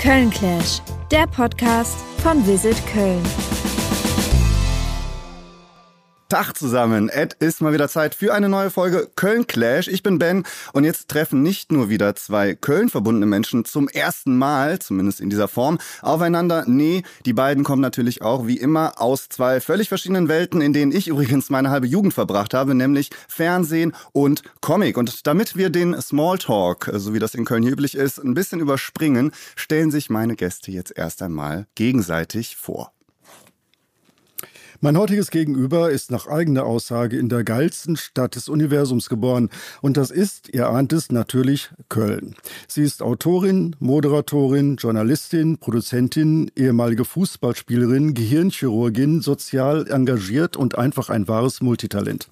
[0.00, 0.80] Köln Clash,
[1.10, 3.22] der Podcast von Visit Köln.
[6.30, 7.08] Tag zusammen.
[7.08, 9.88] Es ist mal wieder Zeit für eine neue Folge Köln Clash.
[9.88, 14.38] Ich bin Ben und jetzt treffen nicht nur wieder zwei Köln verbundene Menschen zum ersten
[14.38, 16.62] Mal, zumindest in dieser Form, aufeinander.
[16.68, 20.92] Nee, die beiden kommen natürlich auch wie immer aus zwei völlig verschiedenen Welten, in denen
[20.92, 24.98] ich übrigens meine halbe Jugend verbracht habe, nämlich Fernsehen und Comic.
[24.98, 28.60] Und damit wir den Smalltalk, so wie das in Köln hier üblich ist, ein bisschen
[28.60, 32.92] überspringen, stellen sich meine Gäste jetzt erst einmal gegenseitig vor.
[34.82, 39.50] Mein heutiges Gegenüber ist nach eigener Aussage in der geilsten Stadt des Universums geboren.
[39.82, 42.34] Und das ist, ihr ahnt es, natürlich Köln.
[42.66, 51.60] Sie ist Autorin, Moderatorin, Journalistin, Produzentin, ehemalige Fußballspielerin, Gehirnchirurgin, sozial engagiert und einfach ein wahres
[51.60, 52.26] Multitalent.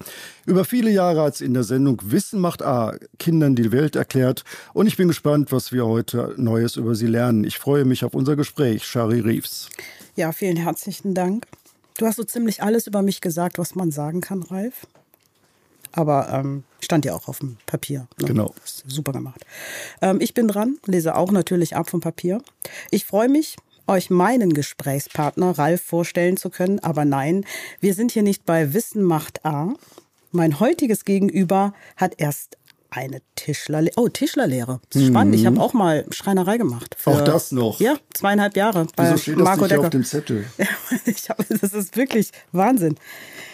[0.47, 4.43] Über viele Jahre hat sie in der Sendung Wissen macht A Kindern die Welt erklärt.
[4.73, 7.43] Und ich bin gespannt, was wir heute Neues über sie lernen.
[7.43, 8.85] Ich freue mich auf unser Gespräch.
[8.85, 9.69] Shari Reeves.
[10.15, 11.45] Ja, vielen herzlichen Dank.
[11.99, 14.87] Du hast so ziemlich alles über mich gesagt, was man sagen kann, Ralf.
[15.91, 18.07] Aber ähm, stand ja auch auf dem Papier.
[18.21, 18.27] Ne?
[18.27, 18.55] Genau.
[18.63, 19.45] Super gemacht.
[20.01, 22.41] Ähm, ich bin dran, lese auch natürlich ab vom Papier.
[22.89, 26.79] Ich freue mich, euch meinen Gesprächspartner Ralf vorstellen zu können.
[26.79, 27.43] Aber nein,
[27.81, 29.73] wir sind hier nicht bei Wissen macht A.
[30.31, 32.57] Mein heutiges Gegenüber hat erst
[32.91, 33.93] eine Tischlerlehre.
[33.97, 34.79] Oh, Tischlerlehre.
[34.89, 35.35] Das ist spannend.
[35.35, 35.61] Ich habe mhm.
[35.61, 36.95] auch mal Schreinerei gemacht.
[36.97, 37.79] Für, auch das noch?
[37.79, 38.87] Ja, zweieinhalb Jahre.
[38.95, 39.83] Bei Wieso steht Marco das nicht Decker.
[39.83, 40.45] auf dem Zettel?
[41.05, 42.95] ich hab, das ist wirklich Wahnsinn.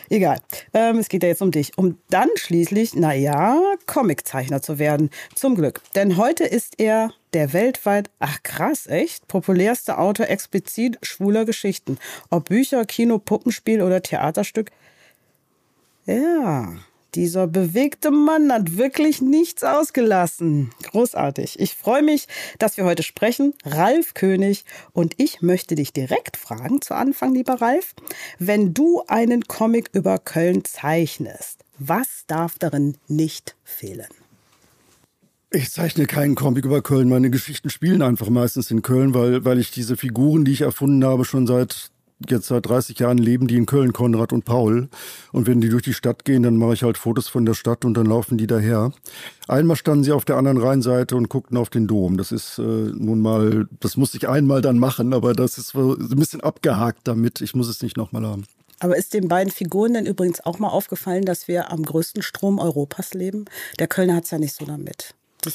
[0.10, 0.40] Egal.
[0.74, 1.78] Ähm, es geht ja jetzt um dich.
[1.78, 5.10] Um dann schließlich, naja, Comiczeichner zu werden.
[5.34, 5.82] Zum Glück.
[5.96, 11.98] Denn heute ist er der weltweit, ach krass, echt, populärste Autor explizit schwuler Geschichten.
[12.30, 14.72] Ob Bücher, Kino, Puppenspiel oder Theaterstück.
[16.06, 16.76] Ja,
[17.16, 20.72] dieser bewegte Mann hat wirklich nichts ausgelassen.
[20.84, 21.60] Großartig.
[21.60, 22.28] Ich freue mich,
[22.60, 23.54] dass wir heute sprechen.
[23.64, 24.66] Ralf König.
[24.92, 27.96] Und ich möchte dich direkt fragen, zu Anfang, lieber Ralf,
[28.40, 34.08] wenn du einen Comic über Köln zeichnest, was darf darin nicht fehlen?
[35.52, 37.08] Ich zeichne keinen Comic über Köln.
[37.08, 41.06] Meine Geschichten spielen einfach meistens in Köln, weil, weil ich diese Figuren, die ich erfunden
[41.06, 41.92] habe, schon seit
[42.32, 44.90] jetzt seit 30 Jahren leben die in Köln, Konrad und Paul.
[45.32, 47.86] Und wenn die durch die Stadt gehen, dann mache ich halt Fotos von der Stadt
[47.86, 48.92] und dann laufen die daher.
[49.48, 52.18] Einmal standen sie auf der anderen Rheinseite und guckten auf den Dom.
[52.18, 56.20] Das ist äh, nun mal, das muss ich einmal dann machen, aber das ist ein
[56.20, 57.42] bisschen abgehakt damit.
[57.42, 58.46] Ich muss es nicht nochmal haben.
[58.80, 62.60] Aber ist den beiden Figuren denn übrigens auch mal aufgefallen, dass wir am größten Strom
[62.60, 63.46] Europas leben?
[63.80, 65.16] Der Kölner hat es ja nicht so damit.
[65.42, 65.54] Das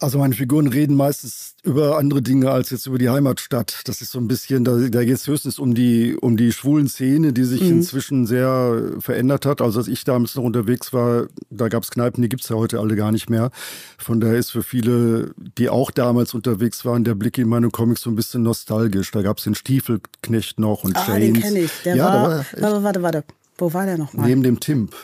[0.00, 3.82] also meine Figuren reden meistens über andere Dinge als jetzt über die Heimatstadt.
[3.84, 6.88] Das ist so ein bisschen, da, da geht es höchstens um die, um die schwulen
[6.88, 7.68] Szene, die sich mhm.
[7.68, 9.60] inzwischen sehr verändert hat.
[9.60, 12.80] Also als ich damals noch unterwegs war, da gab es Kneipen, die gibt's ja heute
[12.80, 13.50] alle gar nicht mehr.
[13.98, 18.00] Von daher ist für viele, die auch damals unterwegs waren, der Blick in meine Comics
[18.00, 19.10] so ein bisschen nostalgisch.
[19.10, 21.24] Da gab's den Stiefelknecht noch und ah, Chains.
[21.24, 21.72] den kenne ich.
[21.84, 23.24] Der ja, war, war warte, warte, warte.
[23.58, 24.26] Wo war der nochmal?
[24.26, 24.94] Neben dem Timp.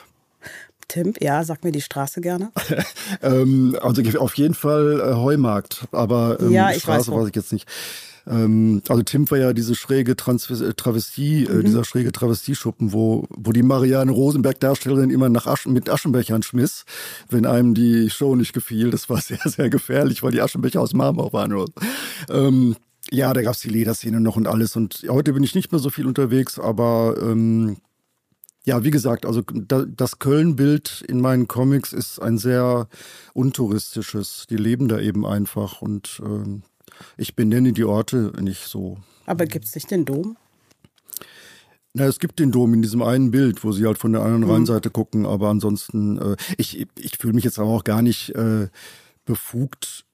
[0.89, 2.51] Tim, ja, sag mir die Straße gerne.
[3.23, 7.37] ähm, also auf jeden Fall äh, Heumarkt, aber ähm, ja, die Straße weiß, weiß, ich
[7.37, 7.67] jetzt nicht.
[8.29, 11.61] Ähm, also Tim war ja diese schräge Trans äh, Travestie, äh, mhm.
[11.61, 16.85] äh, dieser schräge Travestieschuppen, wo, wo die Marianne Rosenberg-Darstellerin immer nach Aschen, mit Aschenbechern schmiss,
[17.31, 18.91] wenn einem die Show nicht gefiel.
[18.91, 21.65] Das war sehr, sehr gefährlich, weil die Aschenbecher aus Marmor waren.
[22.29, 22.77] Ähm,
[23.11, 24.75] ja, da gab's die Lederszene noch und alles.
[24.75, 27.77] Und heute bin ich nicht mehr so viel unterwegs, aber ähm,
[28.67, 32.89] ja, wie gesagt, also das Köln-Bild in meinen Comics ist ein sehr
[33.33, 34.47] untouristisches.
[34.51, 36.61] Die leben da eben einfach und äh,
[37.17, 38.99] ich benenne die Orte nicht so.
[39.25, 40.37] Aber gibt es nicht den Dom?
[41.95, 44.43] Na, es gibt den Dom in diesem einen Bild, wo sie halt von der anderen
[44.43, 44.51] mhm.
[44.51, 48.69] Rheinseite gucken, aber ansonsten, äh, ich, ich fühle mich jetzt aber auch gar nicht äh,
[49.25, 50.06] befugt,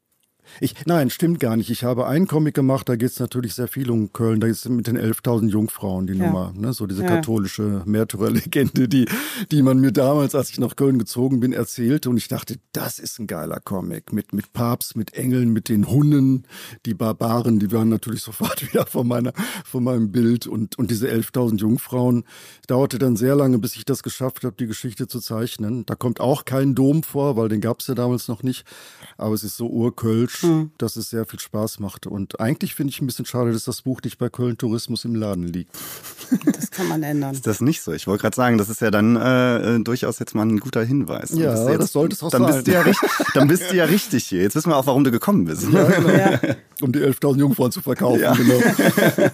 [0.60, 1.70] ich, nein, stimmt gar nicht.
[1.70, 4.40] Ich habe einen Comic gemacht, da geht es natürlich sehr viel um Köln.
[4.40, 6.26] Da ist mit den 11.000 Jungfrauen die ja.
[6.26, 6.52] Nummer.
[6.56, 6.72] Ne?
[6.72, 7.08] So diese ja.
[7.08, 9.06] katholische Märtyrerlegende, die,
[9.50, 12.10] die man mir damals, als ich nach Köln gezogen bin, erzählte.
[12.10, 14.12] Und ich dachte, das ist ein geiler Comic.
[14.12, 16.44] Mit, mit Papst, mit Engeln, mit den Hunden.
[16.86, 19.32] Die Barbaren, die waren natürlich sofort wieder von, meiner,
[19.64, 20.46] von meinem Bild.
[20.46, 22.24] Und, und diese 11.000 Jungfrauen.
[22.66, 25.86] Dauerte dann sehr lange, bis ich das geschafft habe, die Geschichte zu zeichnen.
[25.86, 28.64] Da kommt auch kein Dom vor, weil den gab es ja damals noch nicht.
[29.16, 30.70] Aber es ist so urkölsch mhm.
[30.78, 32.06] dass es sehr viel Spaß macht.
[32.06, 35.14] Und eigentlich finde ich ein bisschen schade, dass das Buch nicht bei Köln Tourismus im
[35.14, 35.76] Laden liegt.
[36.44, 37.34] Das kann man ändern.
[37.34, 37.92] Ist das nicht so?
[37.92, 41.30] Ich wollte gerade sagen, das ist ja dann äh, durchaus jetzt mal ein guter Hinweis.
[41.30, 42.52] Ja, jetzt, das sollte es auch dann sein.
[42.54, 44.40] Bist du ja richtig, dann bist du ja richtig hier.
[44.40, 45.70] Jetzt wissen wir auch, warum du gekommen bist.
[45.70, 46.08] Ja, genau.
[46.08, 46.40] ja.
[46.80, 48.34] Um die 11.000 Jungfrauen zu verkaufen, ja.
[48.34, 48.60] genau.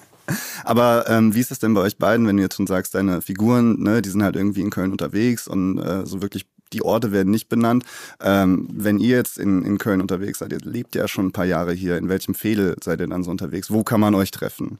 [0.64, 3.22] Aber ähm, wie ist es denn bei euch beiden, wenn du jetzt schon sagst, deine
[3.22, 7.12] Figuren, ne, die sind halt irgendwie in Köln unterwegs und äh, so wirklich die Orte
[7.12, 7.84] werden nicht benannt.
[8.20, 11.44] Ähm, wenn ihr jetzt in, in Köln unterwegs seid, ihr lebt ja schon ein paar
[11.44, 13.70] Jahre hier, in welchem Fehde seid ihr dann so unterwegs?
[13.70, 14.78] Wo kann man euch treffen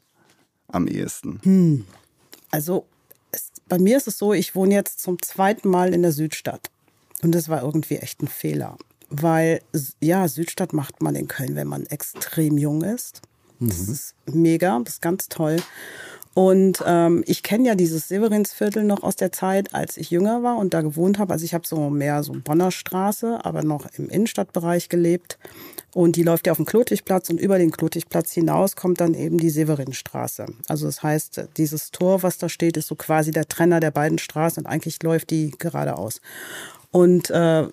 [0.68, 1.40] am ehesten?
[1.42, 1.84] Hm.
[2.50, 2.86] Also
[3.32, 6.70] es, bei mir ist es so, ich wohne jetzt zum zweiten Mal in der Südstadt.
[7.22, 8.76] Und das war irgendwie echt ein Fehler.
[9.10, 9.62] Weil,
[10.00, 13.22] ja, Südstadt macht man in Köln, wenn man extrem jung ist.
[13.58, 13.92] Das mhm.
[13.92, 15.56] ist mega, das ist ganz toll.
[16.34, 20.56] Und ähm, ich kenne ja dieses Severinsviertel noch aus der Zeit, als ich jünger war
[20.56, 21.32] und da gewohnt habe.
[21.32, 25.38] Also ich habe so mehr so Bonner Straße, aber noch im Innenstadtbereich gelebt.
[25.92, 29.38] Und die läuft ja auf dem Klotigplatz und über den Klotigplatz hinaus kommt dann eben
[29.38, 30.46] die Severinstraße.
[30.68, 34.18] Also das heißt, dieses Tor, was da steht, ist so quasi der Trenner der beiden
[34.18, 36.20] Straßen und eigentlich läuft die geradeaus.
[36.90, 37.66] Und äh,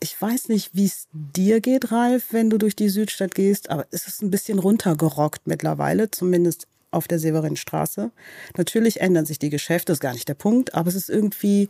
[0.00, 3.86] ich weiß nicht, wie es dir geht, Ralf, wenn du durch die Südstadt gehst, aber
[3.90, 8.10] es ist ein bisschen runtergerockt mittlerweile, zumindest auf der Severinstraße.
[8.56, 11.68] Natürlich ändern sich die Geschäfte, ist gar nicht der Punkt, aber es ist irgendwie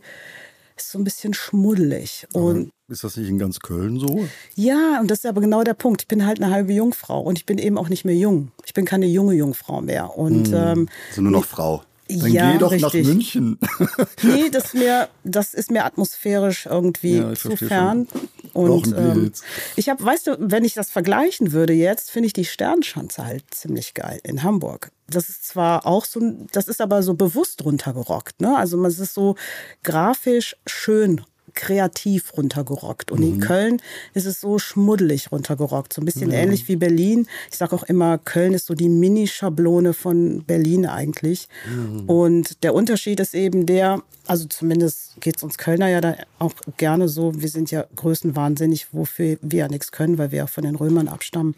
[0.81, 2.25] ist so ein bisschen schmuddelig.
[2.33, 4.27] Und ist das nicht in ganz Köln so?
[4.55, 6.01] Ja, und das ist aber genau der Punkt.
[6.01, 8.51] Ich bin halt eine halbe Jungfrau und ich bin eben auch nicht mehr jung.
[8.65, 10.17] Ich bin keine junge Jungfrau mehr.
[10.17, 10.53] Und, hm.
[10.55, 11.83] ähm, also nur noch Frau.
[12.09, 13.03] Dann ja, geh doch richtig.
[13.03, 13.59] nach München.
[14.23, 18.07] nee, das ist mir, das ist mir atmosphärisch irgendwie ja, zu fern.
[18.53, 19.31] Und ähm,
[19.75, 23.43] ich habe, weißt du, wenn ich das vergleichen würde jetzt, finde ich die Sternschanze halt
[23.51, 24.91] ziemlich geil in Hamburg.
[25.07, 26.19] Das ist zwar auch so,
[26.51, 28.41] das ist aber so bewusst runtergerockt.
[28.41, 28.57] Ne?
[28.57, 29.35] Also es ist so
[29.83, 31.21] grafisch schön
[31.59, 33.11] kreativ runtergerockt.
[33.11, 33.25] Und mhm.
[33.25, 33.81] in Köln
[34.13, 35.91] ist es so schmuddelig runtergerockt.
[35.91, 36.37] So ein bisschen ja.
[36.37, 37.27] ähnlich wie Berlin.
[37.51, 41.49] Ich sage auch immer, Köln ist so die Mini-Schablone von Berlin eigentlich.
[41.69, 42.09] Mhm.
[42.09, 46.53] Und der Unterschied ist eben der, also zumindest geht es uns Kölner ja da auch
[46.77, 50.63] gerne so, wir sind ja größenwahnsinnig, wofür wir ja nichts können, weil wir auch von
[50.63, 51.55] den Römern abstammen.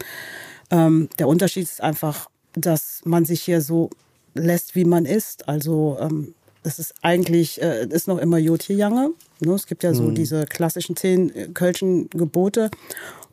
[0.71, 3.91] Ähm, der Unterschied ist einfach, dass man sich hier so
[4.33, 5.47] lässt, wie man ist.
[5.47, 9.11] Also ähm, das ist eigentlich, äh, ist noch immer Jotjejange.
[9.39, 9.53] Ne?
[9.53, 10.15] Es gibt ja so mhm.
[10.15, 12.69] diese klassischen zehn äh, Kölschen Gebote.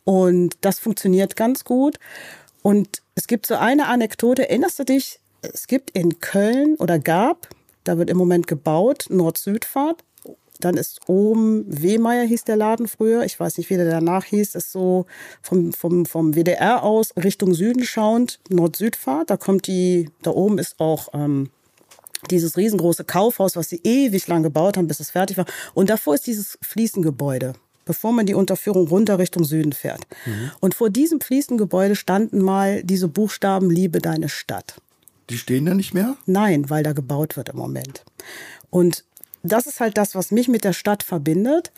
[0.04, 1.98] Und das funktioniert ganz gut.
[2.62, 5.20] Und es gibt so eine Anekdote, erinnerst du dich?
[5.42, 7.48] Es gibt in Köln oder gab,
[7.84, 10.04] da wird im Moment gebaut, Nord-Süd-Fahrt.
[10.60, 13.24] Dann ist oben Wehmeier hieß der Laden früher.
[13.24, 14.56] Ich weiß nicht, wie der danach hieß.
[14.56, 15.06] Ist so
[15.40, 19.30] vom, vom, vom WDR aus Richtung Süden schauend Nord-Süd-Fahrt.
[19.30, 21.50] Da kommt die, da oben ist auch ähm,
[22.30, 25.46] dieses riesengroße Kaufhaus, was sie ewig lang gebaut haben, bis es fertig war.
[25.74, 27.54] Und davor ist dieses Fliesengebäude,
[27.84, 30.00] bevor man die Unterführung runter Richtung Süden fährt.
[30.26, 30.50] Mhm.
[30.60, 34.80] Und vor diesem Fliesengebäude standen mal diese Buchstaben Liebe deine Stadt.
[35.30, 36.16] Die stehen da nicht mehr?
[36.26, 38.04] Nein, weil da gebaut wird im Moment.
[38.70, 39.04] Und
[39.42, 41.72] das ist halt das, was mich mit der Stadt verbindet.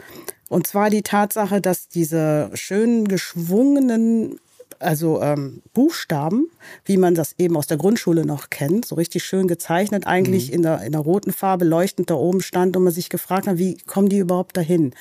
[0.49, 4.41] Und zwar die Tatsache, dass diese schönen, geschwungenen
[4.81, 6.51] also ähm, Buchstaben,
[6.85, 10.55] wie man das eben aus der Grundschule noch kennt, so richtig schön gezeichnet, eigentlich mhm.
[10.55, 13.59] in, der, in der roten Farbe leuchtend da oben stand und man sich gefragt hat,
[13.59, 14.95] wie kommen die überhaupt dahin?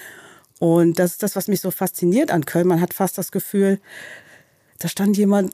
[0.59, 2.67] Und das ist das, was mich so fasziniert an Köln.
[2.67, 3.79] Man hat fast das Gefühl,
[4.77, 5.53] da stand jemand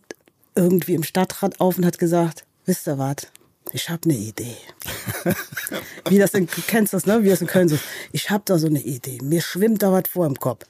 [0.56, 3.28] irgendwie im Stadtrat auf und hat gesagt, wisst ihr was?
[3.72, 4.58] Ich habe eine Idee.
[6.10, 7.24] Wie das in, kennst das, ne?
[7.24, 7.78] Wie das in Köln so.
[8.12, 9.18] Ich habe da so eine Idee.
[9.24, 10.66] Mir schwimmt da was vor im Kopf.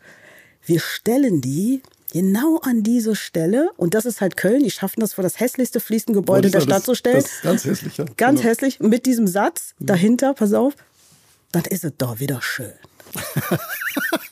[0.65, 1.81] Wir stellen die
[2.15, 5.81] genau an diese Stelle, und das ist halt Köln, die schaffen das vor das hässlichste
[5.81, 7.21] Fliesengebäude der Stadt zu stellen.
[7.21, 8.05] Das ganz hässlich, ja.
[8.15, 8.51] Ganz genau.
[8.51, 10.75] hässlich, mit diesem Satz dahinter, pass auf,
[11.51, 12.71] dann ist es doch wieder schön.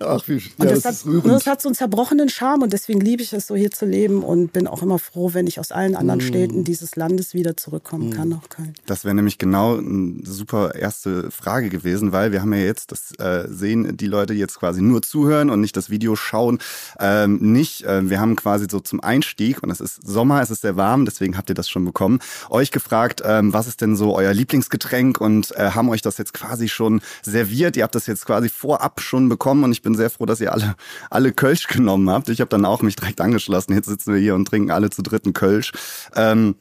[0.00, 3.00] Ach, wie, ja, und das, das, hat, das, hat, so einen zerbrochenen Charme und deswegen
[3.00, 5.72] liebe ich es so hier zu leben und bin auch immer froh, wenn ich aus
[5.72, 6.22] allen anderen mm.
[6.22, 8.12] Städten dieses Landes wieder zurückkommen mm.
[8.12, 8.74] kann nach Köln.
[8.86, 13.12] Das wäre nämlich genau eine super erste Frage gewesen, weil wir haben ja jetzt, das
[13.18, 16.58] äh, sehen die Leute jetzt quasi nur zuhören und nicht das Video schauen,
[16.98, 17.84] ähm, nicht.
[17.84, 21.04] Äh, wir haben quasi so zum Einstieg und es ist Sommer, es ist sehr warm,
[21.04, 22.20] deswegen habt ihr das schon bekommen,
[22.50, 26.34] euch gefragt, ähm, was ist denn so euer Lieblingsgetränk und äh, haben euch das jetzt
[26.34, 27.76] quasi schon serviert.
[27.76, 30.52] Ihr habt das jetzt quasi vorab schon bekommen und ich bin sehr froh, dass ihr
[30.52, 30.74] alle,
[31.08, 32.28] alle Kölsch genommen habt.
[32.28, 33.72] Ich habe dann auch mich direkt angeschlossen.
[33.72, 35.72] Jetzt sitzen wir hier und trinken alle zu dritten Kölsch.
[36.14, 36.56] Ähm,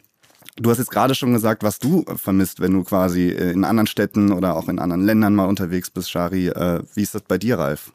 [0.61, 4.33] Du hast jetzt gerade schon gesagt, was du vermisst, wenn du quasi in anderen Städten
[4.33, 6.49] oder auch in anderen Ländern mal unterwegs bist, Shari.
[6.49, 7.93] Äh, wie ist das bei dir, Ralf?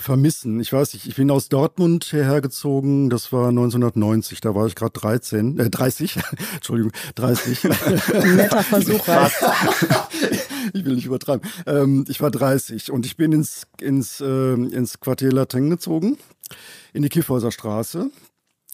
[0.00, 0.60] Vermissen.
[0.60, 3.10] Ich weiß nicht, ich bin aus Dortmund hierher gezogen.
[3.10, 4.40] Das war 1990.
[4.40, 6.18] Da war ich gerade 13, äh, 30.
[6.54, 7.64] Entschuldigung, 30.
[8.34, 9.06] Netter Versuch,
[10.72, 11.48] ich will nicht übertreiben.
[11.66, 16.18] Ähm, ich war 30 und ich bin ins, ins, äh, ins Quartier Latin gezogen,
[16.92, 18.10] in die Kiffhäuser Straße.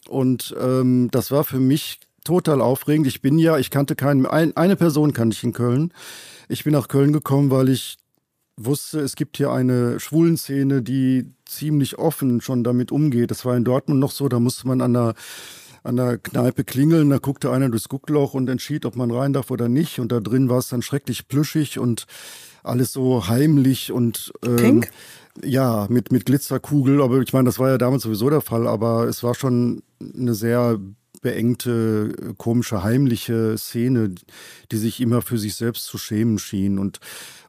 [0.07, 3.07] Und ähm, das war für mich total aufregend.
[3.07, 5.93] Ich bin ja, ich kannte keinen, ein, eine Person kannte ich in Köln.
[6.49, 7.97] Ich bin nach Köln gekommen, weil ich
[8.57, 13.31] wusste, es gibt hier eine Schwulenszene, die ziemlich offen schon damit umgeht.
[13.31, 15.13] Das war in Dortmund noch so, da musste man an der
[15.83, 19.51] an der Kneipe klingeln, da guckte einer durchs Guckloch und entschied, ob man rein darf
[19.51, 19.99] oder nicht.
[19.99, 22.07] Und da drin war es dann schrecklich plüschig und
[22.61, 24.89] alles so heimlich und ähm, Pink?
[25.43, 27.01] ja, mit, mit Glitzerkugel.
[27.01, 30.33] Aber ich meine, das war ja damals sowieso der Fall, aber es war schon eine
[30.33, 30.77] sehr
[31.27, 34.15] beengte, komische, heimliche Szene,
[34.71, 36.79] die sich immer für sich selbst zu schämen schien.
[36.79, 37.01] Und,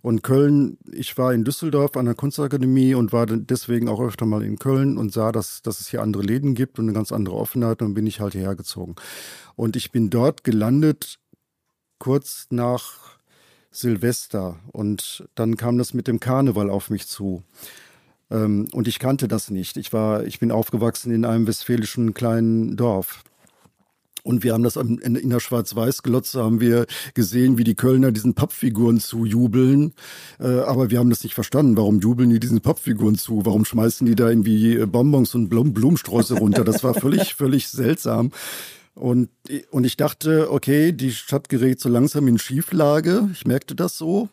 [0.03, 4.43] und Köln, ich war in Düsseldorf an der Kunstakademie und war deswegen auch öfter mal
[4.43, 7.37] in Köln und sah, dass, dass es hier andere Läden gibt und eine ganz andere
[7.37, 7.81] Offenheit.
[7.81, 8.97] Und bin ich halt hierher gezogen.
[9.55, 11.21] Und ich bin dort gelandet,
[12.01, 13.17] kurz nach
[13.71, 14.59] Silvester.
[14.73, 17.45] Und dann kam das mit dem Karneval auf mich zu.
[18.29, 19.77] Ähm, und ich kannte das nicht.
[19.77, 23.23] Ich war, ich bin aufgewachsen in einem westfälischen kleinen Dorf.
[24.23, 28.35] Und wir haben das in, in der Schwarz-Weiß-Glotze haben wir gesehen, wie die Kölner diesen
[28.35, 29.95] Pappfiguren zujubeln.
[30.39, 31.77] Äh, aber wir haben das nicht verstanden.
[31.77, 33.45] Warum jubeln die diesen Pappfiguren zu?
[33.45, 36.65] Warum schmeißen die da irgendwie Bonbons und Blum Blumensträuße runter?
[36.65, 38.31] Das war völlig, völlig seltsam.
[38.95, 39.29] Und,
[39.71, 43.31] und ich dachte, okay, die Stadt gerät so langsam in Schieflage.
[43.33, 44.29] Ich merkte das so.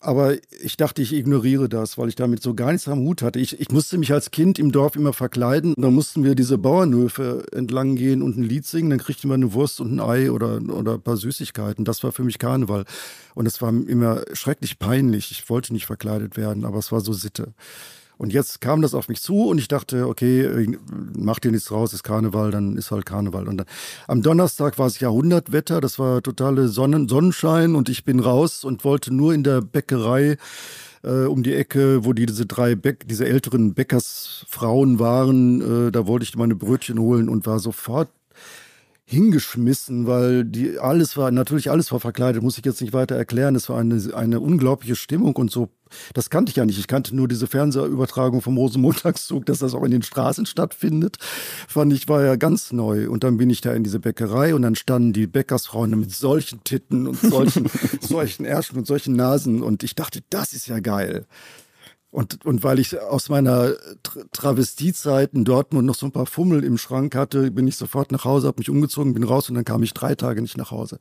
[0.00, 3.40] Aber ich dachte, ich ignoriere das, weil ich damit so gar nichts am Hut hatte.
[3.40, 5.74] Ich, ich musste mich als Kind im Dorf immer verkleiden.
[5.76, 8.90] Da mussten wir diese Bauernhöfe entlang gehen und ein Lied singen.
[8.90, 11.84] Dann kriegten wir eine Wurst und ein Ei oder, oder ein paar Süßigkeiten.
[11.84, 12.84] Das war für mich Karneval.
[13.34, 15.32] Und es war immer schrecklich peinlich.
[15.32, 17.52] Ich wollte nicht verkleidet werden, aber es war so Sitte.
[18.18, 20.76] Und jetzt kam das auf mich zu und ich dachte, okay,
[21.16, 23.48] mach dir nichts raus, ist Karneval, dann ist halt Karneval.
[23.48, 23.66] Und dann,
[24.08, 28.84] am Donnerstag war es Jahrhundertwetter, das war totale Sonnen Sonnenschein und ich bin raus und
[28.84, 30.36] wollte nur in der Bäckerei
[31.04, 36.06] äh, um die Ecke, wo die, diese drei Bäck, diese älteren Bäckersfrauen waren, äh, da
[36.06, 38.08] wollte ich meine Brötchen holen und war sofort
[39.10, 43.54] hingeschmissen, weil die alles war, natürlich alles war verkleidet, muss ich jetzt nicht weiter erklären.
[43.54, 45.70] Es war eine, eine unglaubliche Stimmung und so.
[46.12, 46.78] Das kannte ich ja nicht.
[46.78, 51.16] Ich kannte nur diese Fernsehübertragung vom Rosenmontagszug, dass das auch in den Straßen stattfindet.
[51.66, 53.08] Fand ich, war ja ganz neu.
[53.08, 56.62] Und dann bin ich da in diese Bäckerei und dann standen die Bäckersfrauen mit solchen
[56.64, 57.64] Titten und solchen,
[58.02, 59.62] solchen Ärschen und solchen Nasen.
[59.62, 61.24] Und ich dachte, das ist ja geil.
[62.10, 63.74] Und, und weil ich aus meiner
[64.32, 68.24] Travestiezeit in Dortmund noch so ein paar Fummel im Schrank hatte, bin ich sofort nach
[68.24, 70.98] Hause, habe mich umgezogen, bin raus und dann kam ich drei Tage nicht nach Hause.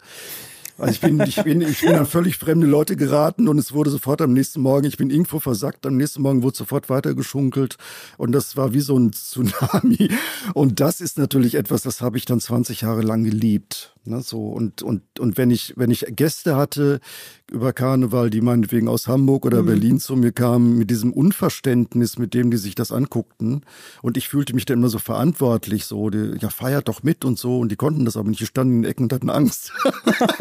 [0.78, 3.90] Also ich bin, ich bin, ich bin an völlig fremde Leute geraten und es wurde
[3.90, 7.78] sofort am nächsten Morgen, ich bin irgendwo versackt, am nächsten Morgen wurde sofort weitergeschunkelt
[8.18, 10.10] und das war wie so ein Tsunami.
[10.54, 13.94] Und das ist natürlich etwas, das habe ich dann 20 Jahre lang geliebt.
[14.06, 17.02] Ne, so und, und, und wenn ich, wenn ich Gäste hatte
[17.52, 19.68] über Karneval, die meinetwegen aus Hamburg oder mhm.
[19.68, 23.62] Berlin zu mir kamen, mit diesem Unverständnis, mit dem die sich das anguckten,
[24.02, 27.40] und ich fühlte mich dann immer so verantwortlich, so, die, ja, feiert doch mit und
[27.40, 29.72] so, und die konnten das aber nicht, die standen in den Ecken und hatten Angst.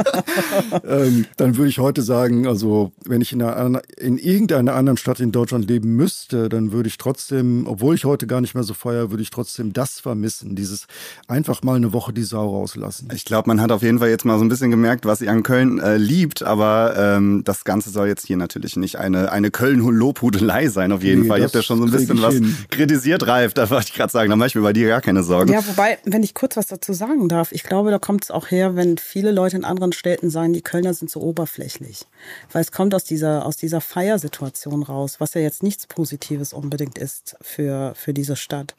[0.84, 5.20] ähm, dann würde ich heute sagen, also, wenn ich in, einer, in irgendeiner anderen Stadt
[5.20, 8.74] in Deutschland leben müsste, dann würde ich trotzdem, obwohl ich heute gar nicht mehr so
[8.74, 10.86] feier, würde ich trotzdem das vermissen, dieses
[11.28, 13.08] einfach mal eine Woche die Sau rauslassen.
[13.14, 15.28] Ich glaube, man hat auf jeden Fall jetzt mal so ein bisschen gemerkt, was sie
[15.28, 19.50] an Köln äh, liebt, aber ähm, das Ganze soll jetzt hier natürlich nicht eine, eine
[19.50, 21.38] Köln-Lobhudelei sein, auf jeden nee, Fall.
[21.38, 22.56] Ihr habt ja schon so ein bisschen was hin.
[22.70, 25.22] kritisiert, Ralf, da wollte ich gerade sagen, da mache ich mir bei dir gar keine
[25.22, 25.52] Sorgen.
[25.52, 28.50] Ja, wobei, wenn ich kurz was dazu sagen darf, ich glaube, da kommt es auch
[28.50, 32.06] her, wenn viele Leute in anderen Städten sagen, die Kölner sind so oberflächlich.
[32.52, 36.98] Weil es kommt aus dieser, aus dieser Feiersituation raus, was ja jetzt nichts Positives unbedingt
[36.98, 38.74] ist für, für diese Stadt.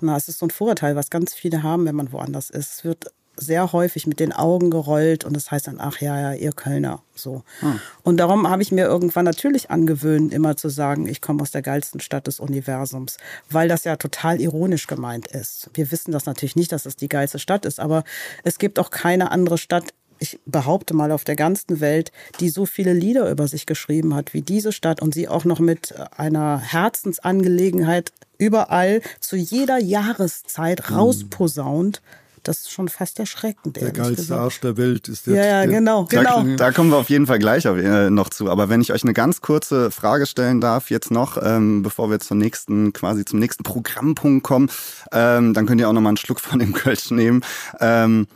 [0.00, 2.72] Na, es ist so ein Vorurteil, was ganz viele haben, wenn man woanders ist.
[2.72, 6.32] Es wird sehr häufig mit den Augen gerollt und das heißt dann, ach ja, ja,
[6.32, 7.02] ihr Kölner.
[7.14, 7.42] So.
[7.60, 7.80] Hm.
[8.02, 11.62] Und darum habe ich mir irgendwann natürlich angewöhnt, immer zu sagen, ich komme aus der
[11.62, 13.18] geilsten Stadt des Universums,
[13.50, 15.70] weil das ja total ironisch gemeint ist.
[15.74, 18.04] Wir wissen das natürlich nicht, dass es die geilste Stadt ist, aber
[18.44, 22.64] es gibt auch keine andere Stadt ich behaupte mal auf der ganzen Welt, die so
[22.64, 26.60] viele Lieder über sich geschrieben hat wie diese Stadt und sie auch noch mit einer
[26.60, 30.96] Herzensangelegenheit überall zu jeder Jahreszeit hm.
[30.96, 32.02] rausposaunt.
[32.42, 33.76] Das ist schon fast erschreckend.
[33.76, 35.36] Der geilste Arsch der Welt ist der.
[35.36, 36.42] Ja, ja, genau, genau.
[36.42, 38.50] Da, da, kommen wir auf jeden Fall gleich äh, noch zu.
[38.50, 42.18] Aber wenn ich euch eine ganz kurze Frage stellen darf, jetzt noch, ähm, bevor wir
[42.20, 44.70] zum nächsten, quasi zum nächsten Programmpunkt kommen,
[45.12, 47.44] ähm, dann könnt ihr auch noch mal einen Schluck von dem Kölsch nehmen.
[47.80, 48.26] Ähm,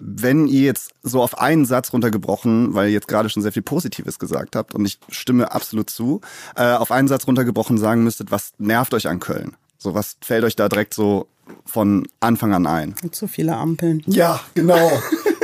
[0.00, 3.62] wenn ihr jetzt so auf einen Satz runtergebrochen, weil ihr jetzt gerade schon sehr viel
[3.62, 6.20] Positives gesagt habt und ich stimme absolut zu,
[6.56, 9.56] äh, auf einen Satz runtergebrochen sagen müsstet, was nervt euch an Köln?
[9.78, 11.28] So, was fällt euch da direkt so
[11.64, 12.94] von Anfang an ein?
[13.12, 14.02] Zu viele Ampeln.
[14.06, 14.90] Ja, genau.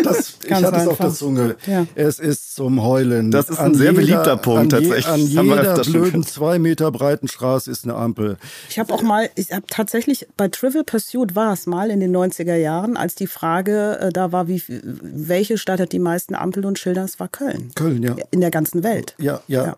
[0.02, 1.56] Das, ich hatte es auf der Zunge.
[1.66, 1.86] Ja.
[1.94, 3.30] Es ist zum Heulen.
[3.30, 5.06] Das ist ein an sehr jeder, beliebter Punkt an tatsächlich.
[5.06, 8.36] An jeder blöden zwei Meter breiten Straße ist eine Ampel.
[8.68, 12.14] Ich habe auch mal, ich habe tatsächlich bei Trivial Pursuit war es mal in den
[12.14, 16.66] 90er Jahren, als die Frage äh, da war, wie, welche Stadt hat die meisten Ampeln
[16.66, 17.04] und Schilder?
[17.04, 17.70] Es war Köln.
[17.74, 18.16] Köln, ja.
[18.30, 19.14] In der ganzen Welt.
[19.18, 19.66] Ja, ja.
[19.66, 19.76] ja.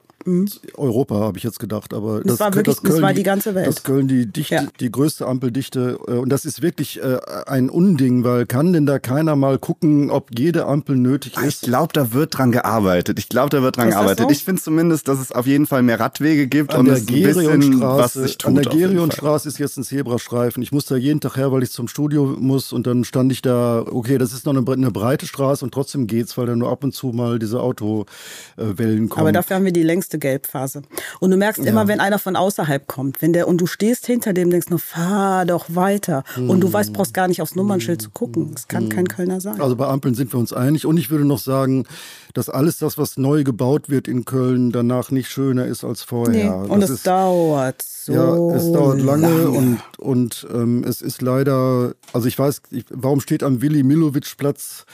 [0.74, 1.94] Europa, habe ich jetzt gedacht.
[1.94, 3.66] Aber Das war wirklich- das war die ganze Welt.
[3.66, 4.66] Das Köln die Dichte, Ja.
[4.80, 5.98] die größte Ampeldichte.
[6.08, 10.10] äh, Und das ist wirklich äh, ein Unding, weil kann denn da keiner mal gucken,
[10.10, 11.62] ob jede Ampel nötig Ich ist?
[11.62, 13.18] glaube, da wird dran gearbeitet.
[13.18, 14.24] Ich glaube, da wird dran Ist das gearbeitet.
[14.26, 14.30] so?
[14.30, 17.00] Ich finde zumindest, dass es auf jeden Fall mehr Radwege gibt An und der es
[17.02, 18.48] ein bisschen was Gerionstraße, sich tut.
[18.48, 18.64] an der.
[18.72, 20.62] Gerionstraße ist jetzt ein Zebrastreifen.
[20.62, 23.42] Ich muss da jeden Tag her, weil ich zum Studio muss und dann stand ich
[23.42, 26.70] da, okay, das ist noch eine, eine breite Straße und trotzdem geht's, weil da nur
[26.70, 29.20] ab und zu mal diese Autowellen kommen.
[29.20, 30.82] Aber dafür haben wir die längste Gelbphase.
[31.20, 34.32] Und du merkst immer, wenn einer von außerhalb kommt, wenn der und du stehst hinter
[34.32, 36.24] dem, denkst nur, fahr doch weiter.
[36.36, 38.52] Und du weißt, brauchst gar nicht aufs Nummernschild zu gucken.
[38.54, 39.60] Das kann kein Kölner sein.
[39.60, 40.86] Also bei Ampeln sind wir uns einig.
[40.86, 41.84] Und ich würde noch sagen,
[42.34, 46.06] dass alles das, was neu gebaut wird in Köln, danach nicht schöner ist als nee.
[46.08, 46.56] vorher.
[46.56, 48.12] Und das es ist, dauert so.
[48.12, 53.20] ja, es dauert lange, und, und ähm, es ist leider, also ich weiß, ich, warum
[53.20, 54.84] steht am Willi Milovic Platz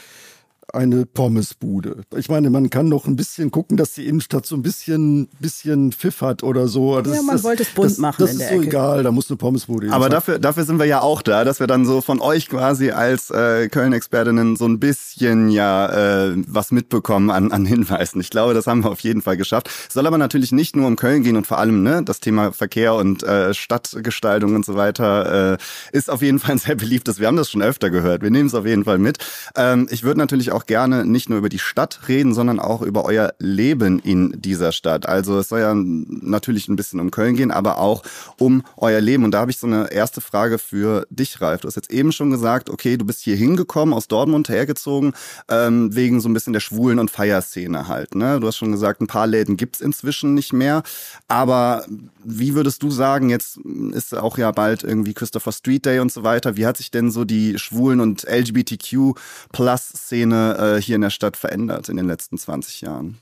[0.71, 2.03] eine Pommesbude.
[2.15, 5.91] Ich meine, man kann noch ein bisschen gucken, dass die Innenstadt so ein bisschen, bisschen
[5.91, 7.01] Pfiff hat oder so.
[7.01, 8.67] Das, Ja, man das, wollte es bunt das, machen Das in ist der so Ecke.
[8.67, 9.93] egal, da muss eine Pommesbude hin.
[9.93, 12.91] Aber dafür, dafür sind wir ja auch da, dass wir dann so von euch quasi
[12.91, 18.21] als äh, Köln-Expertinnen so ein bisschen ja äh, was mitbekommen an, an Hinweisen.
[18.21, 19.69] Ich glaube, das haben wir auf jeden Fall geschafft.
[19.91, 22.95] Soll aber natürlich nicht nur um Köln gehen und vor allem ne, das Thema Verkehr
[22.95, 25.57] und äh, Stadtgestaltung und so weiter äh,
[25.91, 27.19] ist auf jeden Fall ein sehr beliebtes.
[27.19, 28.21] Wir haben das schon öfter gehört.
[28.21, 29.17] Wir nehmen es auf jeden Fall mit.
[29.55, 33.05] Ähm, ich würde natürlich auch gerne nicht nur über die Stadt reden, sondern auch über
[33.05, 35.07] euer Leben in dieser Stadt.
[35.07, 38.03] Also es soll ja natürlich ein bisschen um Köln gehen, aber auch
[38.37, 39.23] um euer Leben.
[39.23, 41.61] Und da habe ich so eine erste Frage für dich, Ralf.
[41.61, 45.13] Du hast jetzt eben schon gesagt, okay, du bist hier hingekommen, aus Dortmund hergezogen,
[45.49, 48.15] ähm, wegen so ein bisschen der Schwulen- und Feierszene halt.
[48.15, 48.39] Ne?
[48.39, 50.83] Du hast schon gesagt, ein paar Läden gibt's inzwischen nicht mehr.
[51.27, 51.85] Aber
[52.23, 53.59] wie würdest du sagen, jetzt
[53.91, 56.57] ist auch ja bald irgendwie Christopher Street Day und so weiter.
[56.57, 61.89] Wie hat sich denn so die Schwulen- und LGBTQ-Plus-Szene äh, hier in der Stadt verändert
[61.89, 63.17] in den letzten 20 Jahren?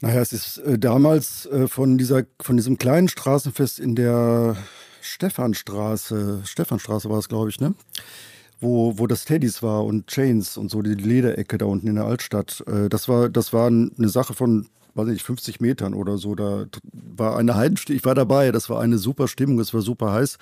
[0.00, 4.56] Naja, es ist äh, damals äh, von, dieser, von diesem kleinen Straßenfest in der
[5.00, 7.74] Stephanstraße, Stephanstraße war es, glaube ich, ne?
[8.60, 12.04] Wo, wo das Teddys war und Chains und so, die Lederecke da unten in der
[12.04, 12.62] Altstadt.
[12.66, 16.34] Äh, das, war, das war eine Sache von, weiß ich nicht, 50 Metern oder so.
[16.34, 20.12] Da war eine Heidenstimmung, ich war dabei, das war eine super Stimmung, es war super
[20.12, 20.38] heiß.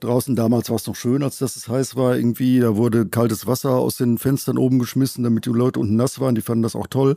[0.00, 2.60] Draußen damals war es noch schön, als dass es heiß war irgendwie.
[2.60, 6.34] Da wurde kaltes Wasser aus den Fenstern oben geschmissen, damit die Leute unten nass waren.
[6.34, 7.16] Die fanden das auch toll.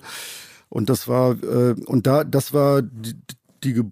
[0.70, 3.16] Und das war, äh, und da, das war die,
[3.63, 3.84] die, Ge-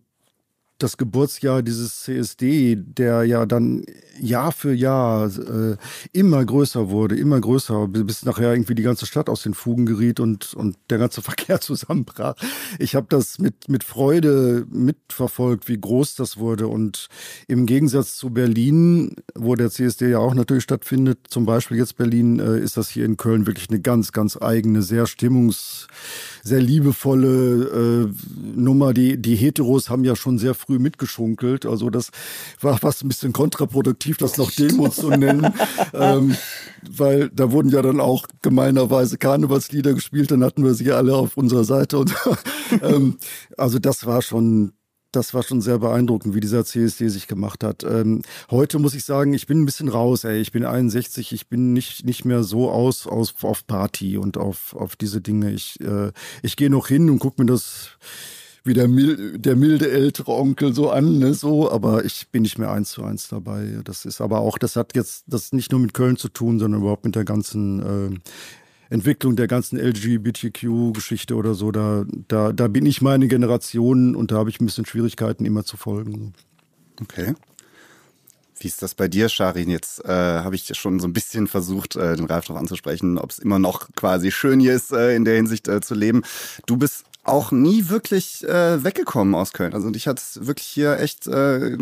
[0.78, 3.86] das Geburtsjahr dieses CSD, der ja dann
[4.20, 5.78] Jahr für Jahr äh,
[6.12, 10.20] immer größer wurde, immer größer, bis nachher irgendwie die ganze Stadt aus den Fugen geriet
[10.20, 12.36] und, und der ganze Verkehr zusammenbrach.
[12.78, 16.68] Ich habe das mit, mit Freude mitverfolgt, wie groß das wurde.
[16.68, 17.08] Und
[17.48, 22.40] im Gegensatz zu Berlin, wo der CSD ja auch natürlich stattfindet, zum Beispiel jetzt Berlin,
[22.40, 25.88] äh, ist das hier in Köln wirklich eine ganz, ganz eigene, sehr stimmungs-,
[26.46, 28.14] sehr liebevolle äh,
[28.56, 28.94] Nummer.
[28.94, 31.66] Die, die Heteros haben ja schon sehr früh mitgeschunkelt.
[31.66, 32.12] Also das
[32.62, 35.52] war fast ein bisschen kontraproduktiv, das noch Demo zu nennen.
[35.94, 36.38] ähm,
[36.88, 41.36] weil da wurden ja dann auch gemeinerweise Karnevalslieder gespielt, dann hatten wir sie alle auf
[41.36, 41.98] unserer Seite.
[41.98, 42.14] Und
[42.84, 43.18] ähm,
[43.58, 44.74] also das war schon
[45.16, 47.84] das war schon sehr beeindruckend, wie dieser CSD sich gemacht hat.
[47.84, 50.40] Ähm, heute muss ich sagen, ich bin ein bisschen raus, ey.
[50.40, 54.76] Ich bin 61, ich bin nicht, nicht mehr so aus, aus auf Party und auf,
[54.76, 55.52] auf diese Dinge.
[55.52, 57.90] Ich, äh, ich gehe noch hin und gucke mir das
[58.66, 62.58] wie der, mil der milde ältere Onkel so an, ne, so, aber ich bin nicht
[62.58, 63.80] mehr eins zu eins dabei.
[63.84, 66.82] Das ist aber auch, das hat jetzt das nicht nur mit Köln zu tun, sondern
[66.82, 68.20] überhaupt mit der ganzen äh,
[68.96, 74.38] Entwicklung der ganzen LGBTQ-Geschichte oder so, da, da, da bin ich meine Generation und da
[74.38, 76.34] habe ich ein bisschen Schwierigkeiten, immer zu folgen.
[77.02, 77.36] Okay.
[78.58, 79.70] Wie ist das bei dir, Sharin?
[79.70, 83.32] Jetzt äh, habe ich schon so ein bisschen versucht, äh, den Ralf darauf anzusprechen, ob
[83.32, 86.24] es immer noch quasi schön hier ist, äh, in der Hinsicht äh, zu leben.
[86.66, 89.74] Du bist auch nie wirklich äh, weggekommen aus Köln.
[89.74, 91.78] Also dich hat wirklich hier echt, äh,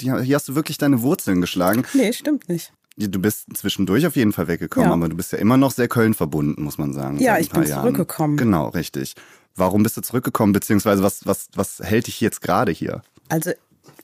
[0.00, 1.84] hier hast du wirklich deine Wurzeln geschlagen.
[1.92, 2.72] Nee, stimmt nicht.
[2.96, 4.94] Du bist zwischendurch auf jeden Fall weggekommen, Ja.
[4.94, 7.18] aber du bist ja immer noch sehr Köln verbunden, muss man sagen.
[7.18, 7.82] Ja, ich bin Jahren.
[7.82, 8.36] zurückgekommen.
[8.36, 9.14] Genau, richtig.
[9.56, 13.02] Warum bist du zurückgekommen, beziehungsweise was, was, was hält dich jetzt gerade hier?
[13.28, 13.50] Also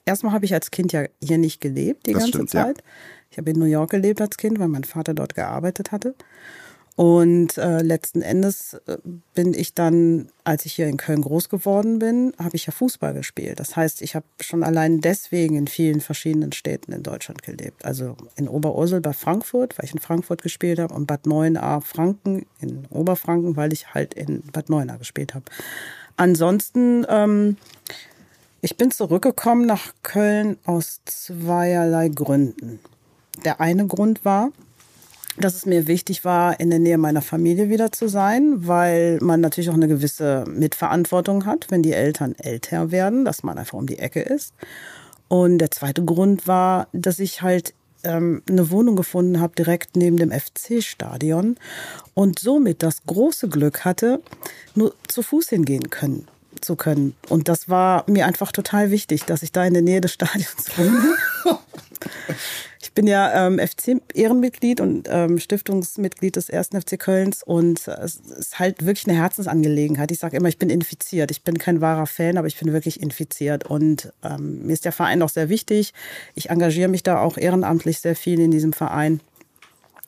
[0.05, 2.65] erstmal habe ich als Kind ja hier nicht gelebt die Das ganze stimmt, ja.
[2.67, 2.83] Zeit.
[3.31, 6.17] Ich habe in New York gelebt als Kind, weil mein Vater dort gearbeitet hatte.
[6.97, 8.99] Und äh, letzten Endes äh,
[9.35, 13.15] bin ich dann, als ich hier in Köln groß geworden bin, habe ich ja Fußball
[13.15, 13.59] gespielt.
[13.59, 17.85] Das heißt, ich habe schon allein deswegen in vielen verschiedenen Städten in Deutschland gelebt.
[17.85, 22.45] Also in Oberursel bei Frankfurt, weil ich in Frankfurt gespielt habe, und Bad Neuenahr Franken
[22.61, 25.45] in Oberfranken, weil ich halt in Bad Neuenahr gespielt habe.
[26.17, 27.57] Ansonsten ähm,
[28.63, 32.79] ich bin zurückgekommen nach Köln aus zweierlei Gründen.
[33.43, 34.51] Der eine Grund war,
[35.41, 39.41] dass es mir wichtig war, in der Nähe meiner Familie wieder zu sein, weil man
[39.41, 43.87] natürlich auch eine gewisse Mitverantwortung hat, wenn die Eltern älter werden, dass man einfach um
[43.87, 44.55] die Ecke ist.
[45.29, 50.17] Und der zweite Grund war, dass ich halt ähm, eine Wohnung gefunden habe direkt neben
[50.17, 51.57] dem FC-Stadion
[52.15, 54.21] und somit das große Glück hatte,
[54.75, 56.27] nur zu Fuß hingehen können
[56.61, 57.15] zu können.
[57.29, 60.67] Und das war mir einfach total wichtig, dass ich da in der Nähe des Stadions
[60.77, 61.15] wohne.
[62.83, 68.59] Ich bin ja ähm, FC-Ehrenmitglied und ähm, Stiftungsmitglied des ersten FC Kölns und es ist
[68.59, 70.11] halt wirklich eine Herzensangelegenheit.
[70.11, 71.31] Ich sage immer, ich bin infiziert.
[71.31, 74.93] Ich bin kein wahrer Fan, aber ich bin wirklich infiziert und ähm, mir ist der
[74.93, 75.93] Verein auch sehr wichtig.
[76.35, 79.21] Ich engagiere mich da auch ehrenamtlich sehr viel in diesem Verein.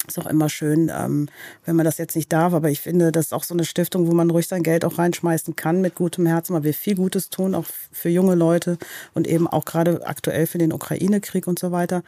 [0.08, 1.28] Ist auch immer schön, ähm,
[1.64, 4.08] wenn man das jetzt nicht darf, aber ich finde, das ist auch so eine Stiftung,
[4.08, 7.30] wo man ruhig sein Geld auch reinschmeißen kann mit gutem Herzen, weil wir viel Gutes
[7.30, 8.78] tun, auch für junge Leute
[9.14, 12.02] und eben auch gerade aktuell für den Ukraine-Krieg und so weiter.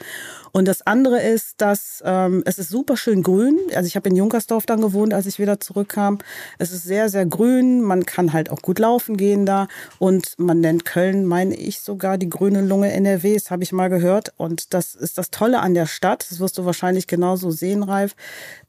[0.51, 3.61] Und das andere ist, dass ähm, es ist super schön grün.
[3.77, 6.19] Also ich habe in Junkersdorf dann gewohnt, als ich wieder zurückkam.
[6.59, 7.81] Es ist sehr, sehr grün.
[7.81, 9.69] Man kann halt auch gut laufen gehen da
[10.01, 14.33] und man nennt Köln, meine ich, sogar die grüne Lunge NRWs, habe ich mal gehört.
[14.37, 16.27] Und das ist das Tolle an der Stadt.
[16.29, 18.17] Das wirst du wahrscheinlich genauso sehen Reif.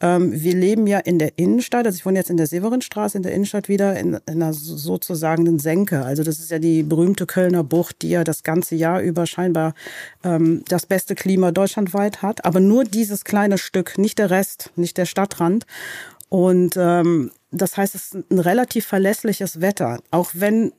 [0.01, 3.23] Ähm, wir leben ja in der Innenstadt, also ich wohne jetzt in der Severinstraße in
[3.23, 6.03] der Innenstadt wieder, in, in einer sozusagen Senke.
[6.03, 9.73] Also das ist ja die berühmte Kölner Bucht, die ja das ganze Jahr über scheinbar
[10.23, 12.45] ähm, das beste Klima deutschlandweit hat.
[12.45, 15.65] Aber nur dieses kleine Stück, nicht der Rest, nicht der Stadtrand.
[16.29, 19.99] Und ähm, das heißt, es ist ein relativ verlässliches Wetter.
[20.11, 20.73] Auch wenn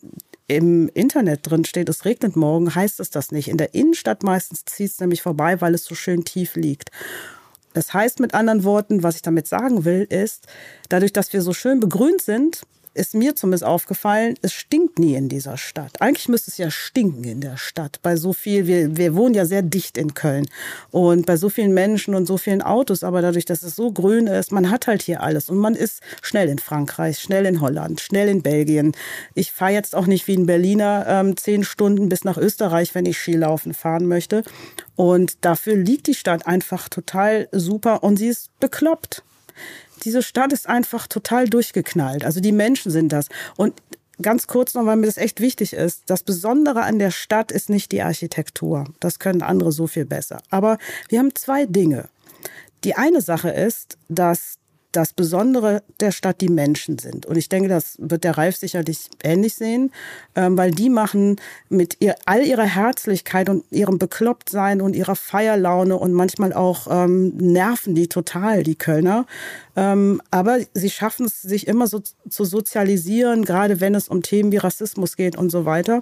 [0.49, 3.49] im Internet drin steht, es regnet morgen, heißt es das nicht.
[3.49, 6.91] In der Innenstadt meistens zieht es nämlich vorbei, weil es so schön tief liegt.
[7.77, 10.47] Das heißt mit anderen Worten, was ich damit sagen will, ist,
[10.89, 12.63] dadurch, dass wir so schön begrünt sind,
[12.97, 16.01] ist mir zumindest aufgefallen, es stinkt nie in dieser Stadt.
[16.01, 18.01] Eigentlich müsste es ja stinken in der Stadt.
[18.03, 20.49] Bei so viel, wir, wir wohnen ja sehr dicht in Köln
[20.91, 24.27] und bei so vielen Menschen und so vielen Autos, aber dadurch, dass es so grün
[24.27, 28.01] ist, man hat halt hier alles und man ist schnell in Frankreich, schnell in Holland,
[28.01, 28.93] schnell in Belgien.
[29.35, 33.07] Ich fahre jetzt auch nicht wie ein Berliner ähm, zehn Stunden bis nach Österreich, wenn
[33.07, 34.43] ich Skilaufen fahren möchte.
[34.97, 39.23] Und dafür liegt die Stadt einfach total super und sie ist bekloppt
[40.05, 42.25] diese Stadt ist einfach total durchgeknallt.
[42.25, 43.29] Also die Menschen sind das.
[43.57, 43.75] Und
[44.23, 46.03] ganz kurz noch, weil mir das echt wichtig ist.
[46.07, 48.85] Das Besondere an der Stadt ist nicht die Architektur.
[49.01, 50.43] Das können andere so viel besser.
[50.51, 50.79] Aber
[51.09, 52.09] wir haben zwei Dinge.
[52.85, 54.59] Die eine Sache ist, dass
[54.97, 57.27] das Besondere der Stadt die Menschen sind.
[57.27, 59.93] Und ich denke, das wird der Ralf sicherlich ähnlich sehen,
[60.35, 61.37] ähm, weil die machen
[61.69, 67.37] mit ihr, all ihrer Herzlichkeit und ihrem Beklopptsein und ihrer Feierlaune und manchmal auch ähm,
[67.37, 69.27] nerven die total, die Kölner.
[69.77, 74.51] Ähm, aber sie schaffen es, sich immer so zu sozialisieren, gerade wenn es um Themen
[74.51, 76.01] wie Rassismus geht und so weiter.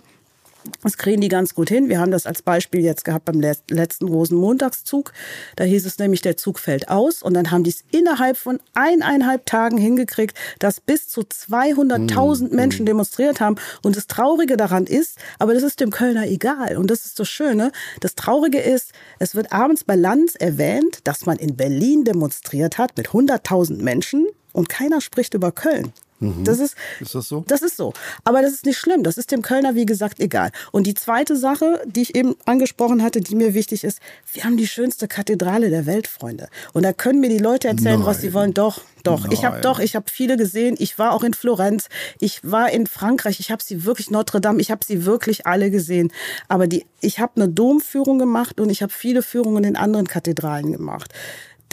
[0.82, 1.88] Das kriegen die ganz gut hin.
[1.88, 5.12] Wir haben das als Beispiel jetzt gehabt beim letzten Rosenmontagszug.
[5.56, 7.22] Da hieß es nämlich, der Zug fällt aus.
[7.22, 12.56] Und dann haben die es innerhalb von eineinhalb Tagen hingekriegt, dass bis zu 200.000 mhm.
[12.56, 13.56] Menschen demonstriert haben.
[13.82, 16.76] Und das Traurige daran ist, aber das ist dem Kölner egal.
[16.76, 17.70] Und das ist das Schöne.
[18.00, 22.96] Das Traurige ist, es wird abends bei Lanz erwähnt, dass man in Berlin demonstriert hat
[22.96, 24.26] mit 100.000 Menschen.
[24.52, 25.92] Und keiner spricht über Köln.
[26.20, 26.44] Mhm.
[26.44, 27.44] Das ist, ist das so?
[27.46, 27.92] Das ist so.
[28.22, 29.02] Aber das ist nicht schlimm.
[29.02, 30.50] Das ist dem Kölner, wie gesagt, egal.
[30.72, 34.00] Und die zweite Sache, die ich eben angesprochen hatte, die mir wichtig ist,
[34.32, 36.48] wir haben die schönste Kathedrale der Welt, Freunde.
[36.72, 38.06] Und da können mir die Leute erzählen, Nein.
[38.06, 38.54] was sie wollen.
[38.54, 39.24] Doch, doch.
[39.24, 39.32] Nein.
[39.32, 40.76] Ich habe doch, ich habe viele gesehen.
[40.78, 41.88] Ich war auch in Florenz.
[42.20, 43.40] Ich war in Frankreich.
[43.40, 44.60] Ich habe sie wirklich Notre Dame.
[44.60, 46.12] Ich habe sie wirklich alle gesehen.
[46.48, 50.72] Aber die, ich habe eine Domführung gemacht und ich habe viele Führungen in anderen Kathedralen
[50.72, 51.12] gemacht.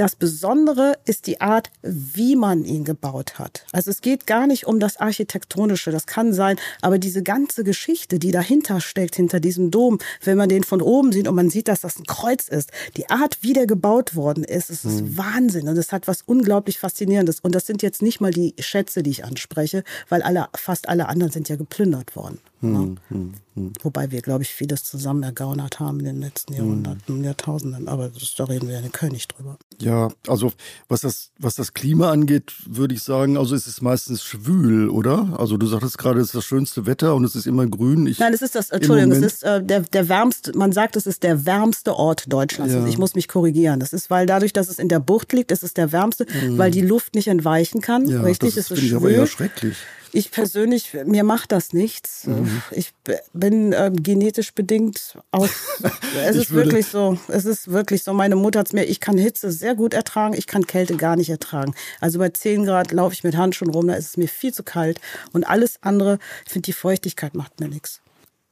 [0.01, 3.67] Das Besondere ist die Art, wie man ihn gebaut hat.
[3.71, 8.17] Also es geht gar nicht um das Architektonische, das kann sein, aber diese ganze Geschichte,
[8.17, 11.67] die dahinter steckt, hinter diesem Dom, wenn man den von oben sieht und man sieht,
[11.67, 15.19] dass das ein Kreuz ist, die Art, wie der gebaut worden ist, ist mhm.
[15.19, 17.39] Wahnsinn und es hat was unglaublich Faszinierendes.
[17.39, 21.09] Und das sind jetzt nicht mal die Schätze, die ich anspreche, weil alle, fast alle
[21.09, 22.39] anderen sind ja geplündert worden.
[22.61, 23.73] Hm, hm, hm.
[23.81, 27.23] Wobei wir, glaube ich, vieles zusammen ergaunert haben in den letzten Jahrhunderten, hm.
[27.23, 27.87] Jahrtausenden.
[27.87, 29.57] Aber das, da reden wir ja in König drüber.
[29.79, 30.53] Ja, also
[30.87, 35.39] was das, was das Klima angeht, würde ich sagen, also es ist meistens schwül, oder?
[35.39, 38.05] Also du sagtest gerade, es ist das schönste Wetter und es ist immer grün.
[38.05, 41.07] Ich, Nein, es ist das, Entschuldigung, es ist äh, der, der wärmste, man sagt, es
[41.07, 42.73] ist der wärmste Ort Deutschlands.
[42.73, 42.79] Ja.
[42.79, 43.79] Also ich muss mich korrigieren.
[43.79, 46.59] Das ist, weil dadurch, dass es in der Bucht liegt, ist es der wärmste, hm.
[46.59, 48.07] weil die Luft nicht entweichen kann.
[48.07, 48.97] Ja, richtig, das es ist schwül.
[48.97, 49.77] aber eher schrecklich.
[50.13, 52.27] Ich persönlich, mir macht das nichts.
[52.27, 52.61] Mhm.
[52.71, 52.93] Ich
[53.33, 55.49] bin äh, genetisch bedingt aus.
[56.23, 57.17] Es ist wirklich so.
[57.29, 58.13] Es ist wirklich so.
[58.13, 61.15] Meine Mutter hat es mir, ich kann Hitze sehr gut ertragen, ich kann Kälte gar
[61.15, 61.73] nicht ertragen.
[62.01, 64.63] Also bei 10 Grad laufe ich mit Handschuhen rum, da ist es mir viel zu
[64.63, 64.99] kalt.
[65.31, 68.01] Und alles andere, ich finde, die Feuchtigkeit macht mir nichts.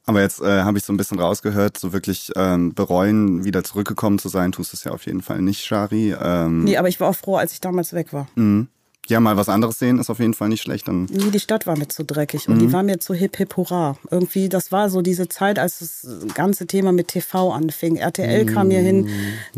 [0.06, 4.18] Aber jetzt äh, habe ich so ein bisschen rausgehört, so wirklich ähm, bereuen, wieder zurückgekommen
[4.18, 6.16] zu sein, tust du es ja auf jeden Fall nicht, Shari.
[6.20, 8.26] Ähm, nee, aber ich war auch froh, als ich damals weg war.
[8.34, 8.68] Mhm.
[9.10, 10.88] Ja, mal was anderes sehen ist auf jeden Fall nicht schlecht.
[10.88, 12.72] Dann nee, die Stadt war mir zu dreckig und die Mhm.
[12.72, 13.96] war mir zu hip, hip, hurra.
[14.10, 17.96] Irgendwie, das war so diese Zeit, als das ganze Thema mit TV anfing.
[17.96, 19.08] RTL kam hier hin, Mhm.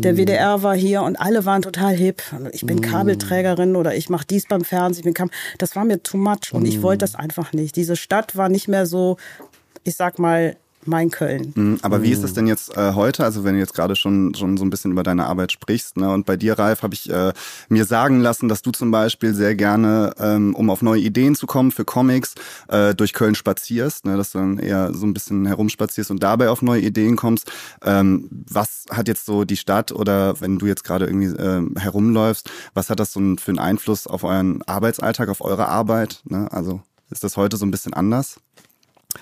[0.01, 2.21] der WDR war hier und alle waren total hip.
[2.51, 2.67] Ich Mhm.
[2.67, 4.99] bin Kabelträgerin oder ich mache dies beim Fernsehen.
[5.01, 6.67] Ich bin Kam das war mir too much und Mhm.
[6.67, 7.75] ich wollte das einfach nicht.
[7.75, 9.17] Diese Stadt war nicht mehr so,
[9.83, 11.53] ich sag mal, mein Köln.
[11.55, 13.23] Mhm, Aber wie ist es denn jetzt äh, heute?
[13.23, 16.09] Also wenn du jetzt gerade schon schon so ein bisschen über deine Arbeit sprichst, ne?
[16.11, 17.33] Und bei dir, Ralf, habe ich äh,
[17.69, 21.47] mir sagen lassen, dass du zum Beispiel sehr gerne, ähm, um auf neue Ideen zu
[21.47, 22.35] kommen für Comics,
[22.67, 24.17] äh, durch Köln spazierst, ne?
[24.17, 27.51] Dass du dann eher so ein bisschen herumspazierst und dabei auf neue Ideen kommst.
[27.83, 32.49] Ähm, was hat jetzt so die Stadt oder wenn du jetzt gerade irgendwie ähm, herumläufst,
[32.73, 36.21] was hat das so für einen Einfluss auf euren Arbeitsalltag, auf eure Arbeit?
[36.25, 36.47] Ne?
[36.51, 38.37] Also ist das heute so ein bisschen anders?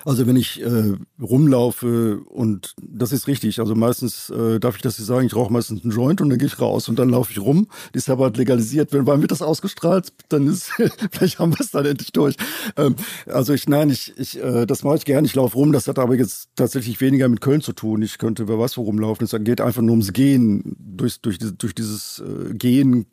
[0.04, 4.98] Also wenn ich äh, rumlaufe und das ist richtig, also meistens äh, darf ich das
[4.98, 7.32] nicht sagen, ich rauche meistens einen Joint und dann gehe ich raus und dann laufe
[7.32, 7.68] ich rum.
[7.94, 8.92] Die ist aber legalisiert.
[8.92, 10.70] Wenn wann wird das ausgestrahlt, dann ist
[11.12, 12.36] vielleicht haben wir es dann endlich durch.
[12.76, 15.26] Ähm, also ich nein, ich, ich äh, das mache ich gerne.
[15.26, 15.72] Ich laufe rum.
[15.72, 18.02] Das hat aber jetzt tatsächlich weniger mit Köln zu tun.
[18.02, 19.24] Ich könnte wer weiß wo rumlaufen.
[19.24, 20.76] Es geht einfach nur ums Gehen.
[20.78, 23.06] Durch durch durch dieses äh, Gehen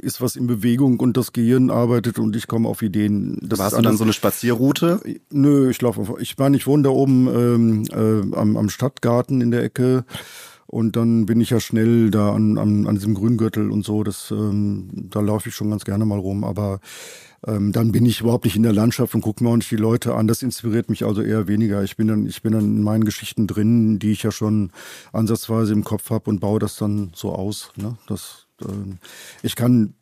[0.00, 3.38] ist was in Bewegung und das Gehirn arbeitet und ich komme auf Ideen.
[3.42, 5.00] Das Warst du dann so eine Spazierroute?
[5.30, 6.16] Nö, ich laufe.
[6.20, 10.04] Ich meine, ich wohne da oben ähm, äh, am, am Stadtgarten in der Ecke.
[10.66, 14.02] Und dann bin ich ja schnell da an, an, an diesem Grüngürtel und so.
[14.04, 16.44] Das, ähm, da laufe ich schon ganz gerne mal rum.
[16.44, 16.80] Aber
[17.46, 19.76] ähm, dann bin ich überhaupt nicht in der Landschaft und gucke mir auch nicht die
[19.76, 20.28] Leute an.
[20.28, 21.82] Das inspiriert mich also eher weniger.
[21.82, 24.70] Ich bin dann, ich bin dann in meinen Geschichten drin, die ich ja schon
[25.12, 27.72] ansatzweise im Kopf habe und baue das dann so aus.
[27.76, 27.98] Ne?
[28.06, 28.41] Das,
[29.42, 29.94] ich kann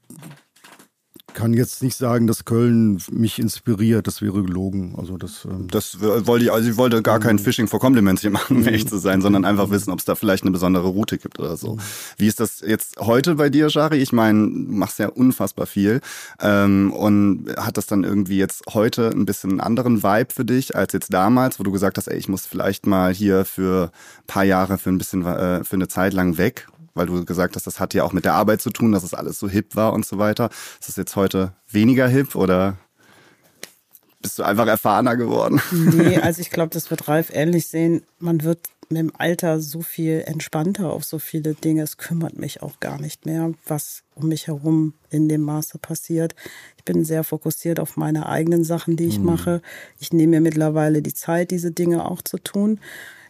[1.34, 4.06] kann jetzt nicht sagen, dass Köln mich inspiriert.
[4.06, 4.94] Das wäre gelogen.
[4.98, 5.44] Also das.
[5.44, 8.64] Ähm, Das wollte ich, also ich wollte gar kein Fishing for Compliments hier machen, um
[8.64, 11.56] ehrlich zu sein, sondern einfach wissen, ob es da vielleicht eine besondere Route gibt oder
[11.56, 11.78] so.
[12.16, 13.98] Wie ist das jetzt heute bei dir, Shari?
[13.98, 16.00] Ich meine, du machst ja unfassbar viel.
[16.40, 20.76] Ähm, und hat das dann irgendwie jetzt heute ein bisschen einen anderen Vibe für dich
[20.76, 23.90] als jetzt damals, wo du gesagt hast, ey, ich muss vielleicht mal hier für
[24.22, 26.68] ein paar Jahre, für ein bisschen, äh, für eine Zeit lang weg?
[27.00, 29.14] Weil du gesagt hast, das hat ja auch mit der Arbeit zu tun, dass es
[29.14, 30.50] alles so hip war und so weiter.
[30.78, 32.76] Ist das jetzt heute weniger hip oder
[34.20, 35.62] bist du einfach erfahrener geworden?
[35.72, 38.02] Nee, also ich glaube, das wird Ralf ähnlich sehen.
[38.18, 41.84] Man wird mit dem Alter so viel entspannter auf so viele Dinge.
[41.84, 46.34] Es kümmert mich auch gar nicht mehr, was um mich herum in dem Maße passiert.
[46.76, 49.62] Ich bin sehr fokussiert auf meine eigenen Sachen, die ich mache.
[49.98, 52.78] Ich nehme mir mittlerweile die Zeit, diese Dinge auch zu tun.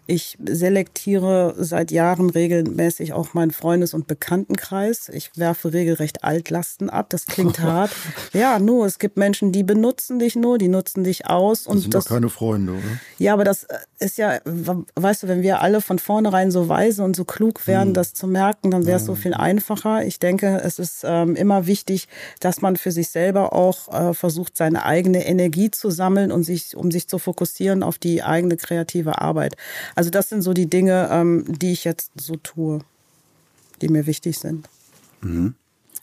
[0.06, 5.08] Ich selektiere seit Jahren regelmäßig auch meinen Freundes- und Bekanntenkreis.
[5.08, 7.06] Ich werfe regelrecht Altlasten ab.
[7.10, 7.90] Das klingt hart.
[8.32, 11.64] Ja, nur, es gibt Menschen, die benutzen dich nur, die nutzen dich aus.
[11.64, 12.82] das Und sind das, doch keine Freunde, oder?
[13.18, 13.66] ja, aber das
[13.98, 17.94] ist ja, weißt du, wenn wir alle von vornherein so weise und so klug wären,
[17.94, 20.04] das zu merken, dann wäre es so viel einfacher.
[20.04, 22.08] Ich denke, es ist ähm, immer wichtig,
[22.40, 26.76] dass man für sich selber auch äh, versucht, seine eigene Energie zu sammeln und sich,
[26.76, 29.56] um sich zu fokussieren auf die eigene kreative Arbeit.
[30.00, 32.78] Also das sind so die Dinge, ähm, die ich jetzt so tue,
[33.82, 34.66] die mir wichtig sind.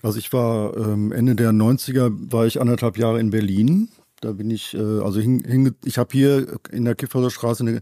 [0.04, 3.90] Also ich war ähm, Ende der 90er, war ich anderthalb Jahre in Berlin.
[4.22, 7.82] Da bin ich, äh, also hing, hing, ich habe hier in der Kifferser Straße eine,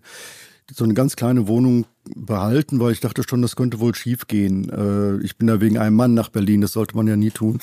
[0.71, 4.69] so eine ganz kleine Wohnung behalten, weil ich dachte schon, das könnte wohl schief gehen.
[4.69, 7.60] Äh, ich bin da wegen einem Mann nach Berlin, das sollte man ja nie tun.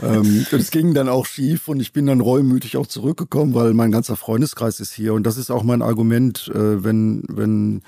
[0.00, 3.90] Ähm, es ging dann auch schief und ich bin dann reumütig auch zurückgekommen, weil mein
[3.92, 5.14] ganzer Freundeskreis ist hier.
[5.14, 7.82] Und das ist auch mein Argument, äh, wenn, wenn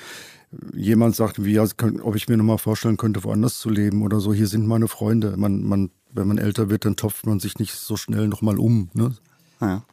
[0.73, 4.21] jemand sagt, wie, könnt- ob ich mir noch mal vorstellen könnte, woanders zu leben oder
[4.21, 4.33] so.
[4.35, 5.37] Hier sind meine Freunde.
[5.37, 8.59] Man, man, wenn man älter wird, dann topft man sich nicht so schnell noch mal
[8.59, 8.91] um.
[8.95, 9.15] Ne?
[9.61, 9.85] Ja.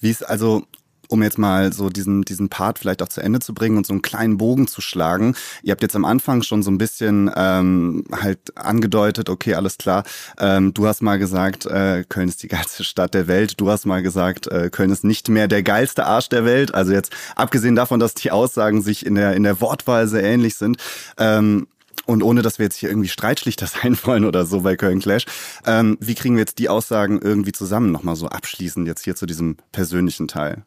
[0.00, 0.64] Wie ist also,
[1.08, 3.92] um jetzt mal so diesen, diesen Part vielleicht auch zu Ende zu bringen und so
[3.92, 5.34] einen kleinen Bogen zu schlagen.
[5.62, 10.04] Ihr habt jetzt am Anfang schon so ein bisschen ähm, halt angedeutet, okay, alles klar.
[10.38, 13.60] Ähm, du hast mal gesagt, äh, Köln ist die geilste Stadt der Welt.
[13.60, 16.74] Du hast mal gesagt, äh, Köln ist nicht mehr der geilste Arsch der Welt.
[16.74, 20.56] Also jetzt abgesehen davon, dass die Aussagen sich in der, in der Wortwahl sehr ähnlich
[20.56, 20.78] sind.
[21.18, 21.66] Ähm,
[22.06, 25.26] und ohne, dass wir jetzt hier irgendwie Streitschlichter sein wollen oder so bei Köln Clash,
[25.66, 29.26] ähm, wie kriegen wir jetzt die Aussagen irgendwie zusammen nochmal so abschließend jetzt hier zu
[29.26, 30.64] diesem persönlichen Teil?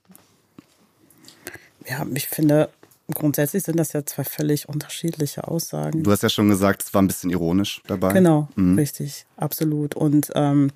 [1.90, 2.70] Ja, ich finde,
[3.14, 6.04] grundsätzlich sind das ja zwei völlig unterschiedliche Aussagen.
[6.04, 8.14] Du hast ja schon gesagt, es war ein bisschen ironisch dabei.
[8.14, 9.96] Genau, richtig, absolut.
[9.96, 10.72] Und ähm,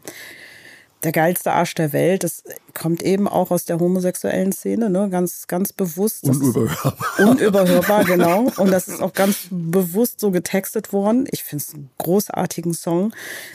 [1.03, 5.09] der geilste Arsch der Welt, das kommt eben auch aus der homosexuellen Szene, ne?
[5.09, 6.23] ganz, ganz bewusst.
[6.23, 6.95] Unüberhörbar.
[7.19, 8.51] Unüberhörbar, genau.
[8.57, 11.27] Und das ist auch ganz bewusst so getextet worden.
[11.31, 13.13] Ich finde es einen großartigen Song,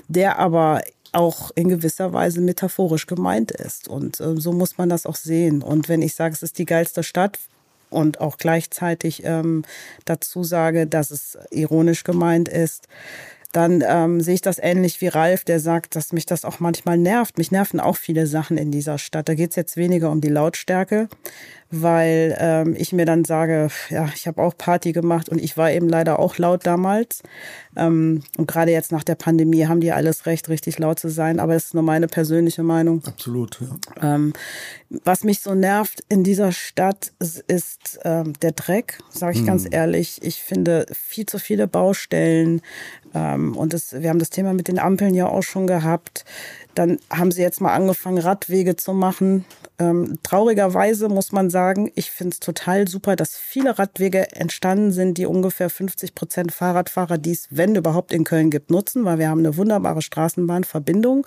[0.09, 3.89] der aber auch in gewisser Weise metaphorisch gemeint ist.
[3.89, 5.63] Und äh, so muss man das auch sehen.
[5.63, 7.39] Und wenn ich sage, es ist die geilste Stadt,
[7.91, 9.65] und auch gleichzeitig ähm,
[10.05, 12.87] dazu sage, dass es ironisch gemeint ist,
[13.53, 16.99] dann ähm, sehe ich das ähnlich wie Ralf, der sagt, dass mich das auch manchmal
[16.99, 17.39] nervt.
[17.39, 19.29] Mich nerven auch viele Sachen in dieser Stadt.
[19.29, 21.09] Da geht es jetzt weniger um die Lautstärke,
[21.71, 25.71] weil ähm, ich mir dann sage, ja, ich habe auch Party gemacht und ich war
[25.71, 27.23] eben leider auch laut damals.
[27.77, 31.39] Ähm, und gerade jetzt nach der Pandemie haben die alles recht, richtig laut zu sein,
[31.39, 33.03] aber das ist nur meine persönliche Meinung.
[33.05, 34.15] Absolut, ja.
[34.15, 34.33] Ähm,
[35.05, 39.47] was mich so nervt in dieser Stadt ist ähm, der Dreck, sage ich hm.
[39.47, 40.21] ganz ehrlich.
[40.23, 42.63] Ich finde viel zu viele Baustellen.
[43.15, 46.25] Ähm, und das, wir haben das Thema mit den Ampeln ja auch schon gehabt.
[46.75, 49.45] Dann haben sie jetzt mal angefangen, Radwege zu machen.
[49.79, 51.58] Ähm, traurigerweise muss man sagen,
[51.95, 57.19] ich finde es total super, dass viele Radwege entstanden sind, die ungefähr 50 Prozent Fahrradfahrer
[57.19, 61.27] dies, wenn überhaupt in Köln gibt, nutzen, weil wir haben eine wunderbare Straßenbahnverbindung.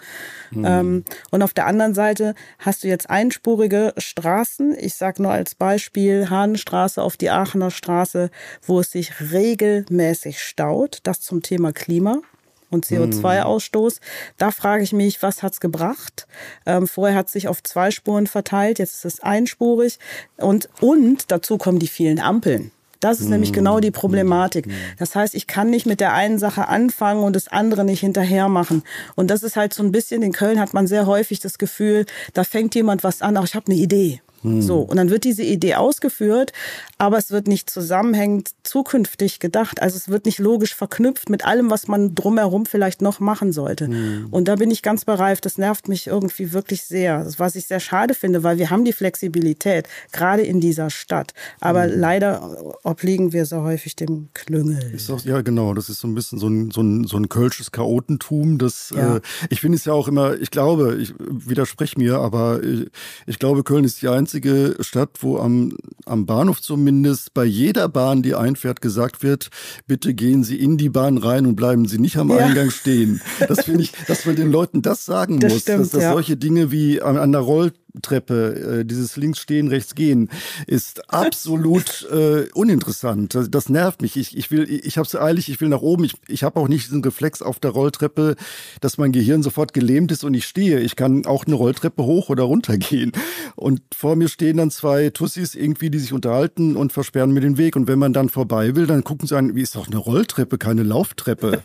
[0.52, 0.66] Mhm.
[0.66, 4.76] Ähm, und auf der anderen Seite hast du jetzt einspurige Straßen.
[4.80, 8.30] Ich sage nur als Beispiel Hahnenstraße auf die Aachener Straße,
[8.62, 11.00] wo es sich regelmäßig staut.
[11.04, 12.22] Das zum Thema Klima
[12.72, 14.00] und CO2-Ausstoß.
[14.38, 16.28] Da frage ich mich, was hat's gebracht?
[16.66, 20.00] Ähm, vorher hat es sich auf zwei Spuren verteilt, jetzt ist es einspurig.
[20.38, 22.72] Und, und dazu kommen die vielen Ampeln.
[23.02, 24.68] Das ist nämlich genau die Problematik.
[25.00, 28.48] Das heißt, ich kann nicht mit der einen Sache anfangen und das andere nicht hinterher
[28.48, 28.84] machen.
[29.16, 32.06] Und das ist halt so ein bisschen, in Köln hat man sehr häufig das Gefühl,
[32.34, 34.22] da fängt jemand was an, ach, ich habe eine Idee.
[34.44, 34.62] Hm.
[34.62, 36.52] So, und dann wird diese Idee ausgeführt,
[36.98, 39.82] aber es wird nicht zusammenhängend zukünftig gedacht.
[39.82, 43.88] Also es wird nicht logisch verknüpft mit allem, was man drumherum vielleicht noch machen sollte.
[43.88, 44.28] Hm.
[44.32, 45.46] Und da bin ich ganz bereift.
[45.46, 47.28] Das nervt mich irgendwie wirklich sehr.
[47.38, 51.34] Was ich sehr schade finde, weil wir haben die Flexibilität, gerade in dieser Stadt.
[51.60, 52.00] Aber hm.
[52.00, 54.98] leider obliegen wir so häufig dem Klüngel.
[55.10, 55.74] Auch, ja, genau.
[55.74, 58.58] Das ist so ein bisschen so ein, so ein, so ein kölsches Chaotentum.
[58.58, 59.18] Das, ja.
[59.18, 62.90] äh, ich finde es ja auch immer, ich glaube, ich widerspreche mir, aber ich,
[63.28, 67.90] ich glaube, Köln ist die einzige einzige Stadt, wo am, am Bahnhof zumindest bei jeder
[67.90, 69.50] Bahn, die einfährt, gesagt wird,
[69.88, 72.38] bitte gehen Sie in die Bahn rein und bleiben Sie nicht am ja.
[72.38, 73.20] Eingang stehen.
[73.50, 76.14] Das finde ich, dass man den Leuten das sagen das muss, stimmt, dass, dass ja.
[76.14, 80.30] solche Dinge wie an, an der Roll Treppe, äh, dieses links stehen, rechts gehen,
[80.68, 83.36] ist absolut äh, uninteressant.
[83.36, 84.18] Das, das, nervt mich.
[84.18, 86.04] Ich, ich will, ich habe es eilig, ich will nach oben.
[86.06, 88.36] Ich, ich habe auch nicht diesen Reflex auf der Rolltreppe,
[88.80, 90.80] dass mein Gehirn sofort gelähmt ist und ich stehe.
[90.80, 93.12] Ich kann auch eine Rolltreppe hoch oder runter gehen.
[93.56, 97.58] Und vor mir stehen dann zwei Tussis irgendwie, die sich unterhalten und versperren mir den
[97.58, 97.76] Weg.
[97.76, 100.58] Und wenn man dann vorbei will, dann gucken sie an, wie ist doch eine Rolltreppe,
[100.58, 101.62] keine Lauftreppe.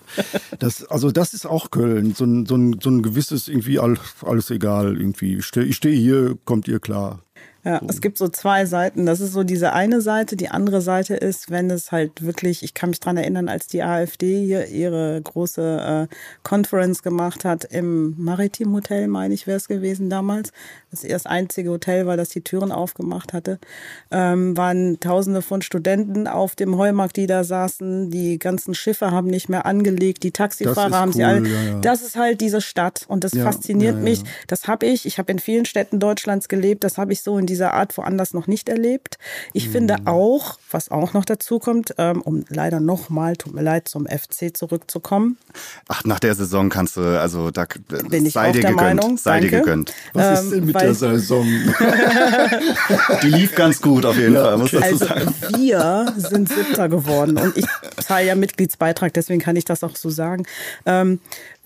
[0.58, 2.14] Das, also das ist auch Köln.
[2.14, 5.36] So ein, so ein, so ein gewisses irgendwie all, alles egal irgendwie.
[5.36, 7.25] Ich stehe steh hier kommt ihr klar.
[7.66, 9.06] Ja, es gibt so zwei Seiten.
[9.06, 10.36] Das ist so diese eine Seite.
[10.36, 13.82] Die andere Seite ist, wenn es halt wirklich, ich kann mich dran erinnern, als die
[13.82, 19.66] AfD hier ihre große äh, Conference gemacht hat im Maritim Hotel, meine ich, wäre es
[19.66, 20.52] gewesen damals.
[20.92, 23.58] Das das einzige Hotel war, das die Türen aufgemacht hatte.
[24.12, 28.12] Ähm, waren tausende von Studenten auf dem Heumarkt, die da saßen.
[28.12, 30.22] Die ganzen Schiffe haben nicht mehr angelegt.
[30.22, 31.48] Die Taxifahrer haben cool, sie alle.
[31.48, 31.78] Ja, ja.
[31.80, 34.22] Das ist halt diese Stadt und das ja, fasziniert mich.
[34.46, 35.04] Das habe ich.
[35.04, 36.84] Ich habe in vielen Städten Deutschlands gelebt.
[36.84, 39.18] Das habe ich so in dieser Art woanders noch nicht erlebt.
[39.54, 39.72] Ich mhm.
[39.72, 44.06] finde auch, was auch noch dazu kommt, ähm, um leider nochmal, tut mir leid, zum
[44.06, 45.38] FC zurückzukommen.
[45.88, 47.66] Ach, nach der Saison kannst du, also da
[48.10, 48.76] Bin ich sei dir gegönnt.
[48.76, 49.94] Meinung, sei dir gegönnt.
[50.12, 51.46] Was ist denn mit der Saison?
[53.22, 55.34] Die lief ganz gut auf jeden Fall, muss also sagen.
[55.56, 57.64] wir sind Siebter geworden und ich
[58.04, 60.44] zahle ja Mitgliedsbeitrag, deswegen kann ich das auch so sagen.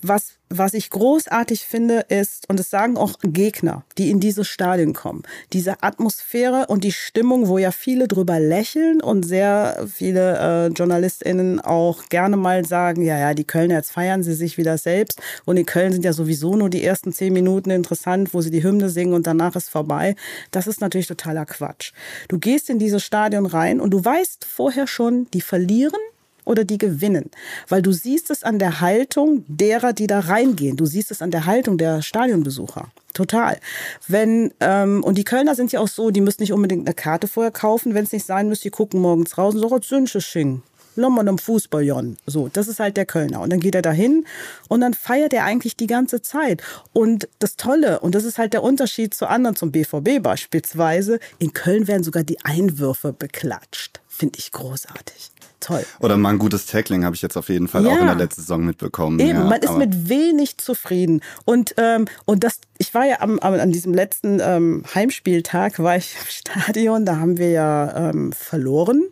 [0.02, 4.94] Was, was ich großartig finde, ist, und das sagen auch Gegner, die in diese Stadien
[4.94, 10.72] kommen, diese Atmosphäre und die Stimmung, wo ja viele drüber lächeln und sehr viele äh,
[10.72, 15.20] JournalistInnen auch gerne mal sagen, ja, ja, die Kölner, jetzt feiern sie sich wieder selbst.
[15.44, 18.62] Und in Köln sind ja sowieso nur die ersten zehn Minuten interessant, wo sie die
[18.62, 20.16] Hymne singen und danach ist vorbei.
[20.50, 21.92] Das ist natürlich totaler Quatsch.
[22.28, 26.00] Du gehst in dieses Stadion rein und du weißt vorher schon, die verlieren
[26.44, 27.30] oder die gewinnen.
[27.68, 30.76] Weil du siehst es an der Haltung derer, die da reingehen.
[30.76, 32.88] Du siehst es an der Haltung der Stadionbesucher.
[33.12, 33.58] Total.
[34.06, 37.26] Wenn, ähm, und die Kölner sind ja auch so, die müssen nicht unbedingt eine Karte
[37.26, 40.62] vorher kaufen, wenn es nicht sein müsste, die gucken morgens raus und sagen, Sünsche sching.
[40.96, 42.16] Lommern am Fußball, Jon.
[42.26, 43.40] So, das ist halt der Kölner.
[43.40, 44.26] Und dann geht er dahin
[44.68, 46.62] und dann feiert er eigentlich die ganze Zeit.
[46.92, 51.52] Und das Tolle, und das ist halt der Unterschied zu anderen, zum BVB beispielsweise, in
[51.52, 54.00] Köln werden sogar die Einwürfe beklatscht.
[54.08, 55.84] Finde ich großartig toll.
[56.00, 57.92] Oder mal ein gutes Tackling habe ich jetzt auf jeden Fall ja.
[57.92, 59.18] auch in der letzten Saison mitbekommen.
[59.18, 61.22] Eben, ja, man ist mit wenig zufrieden.
[61.44, 65.96] Und, ähm, und das, ich war ja am, am, an diesem letzten ähm, Heimspieltag, war
[65.96, 69.04] ich im Stadion, da haben wir ja ähm, verloren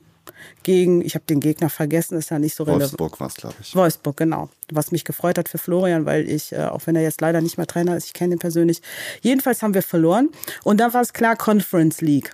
[0.62, 2.82] gegen, ich habe den Gegner vergessen, ist ja nicht so relevant.
[2.82, 3.74] Wolfsburg war es, glaube ich.
[3.74, 4.50] Wolfsburg, genau.
[4.70, 7.56] Was mich gefreut hat für Florian, weil ich, äh, auch wenn er jetzt leider nicht
[7.56, 8.82] mehr Trainer ist, ich kenne ihn persönlich.
[9.22, 10.30] Jedenfalls haben wir verloren.
[10.64, 12.32] Und dann war es klar, Conference League.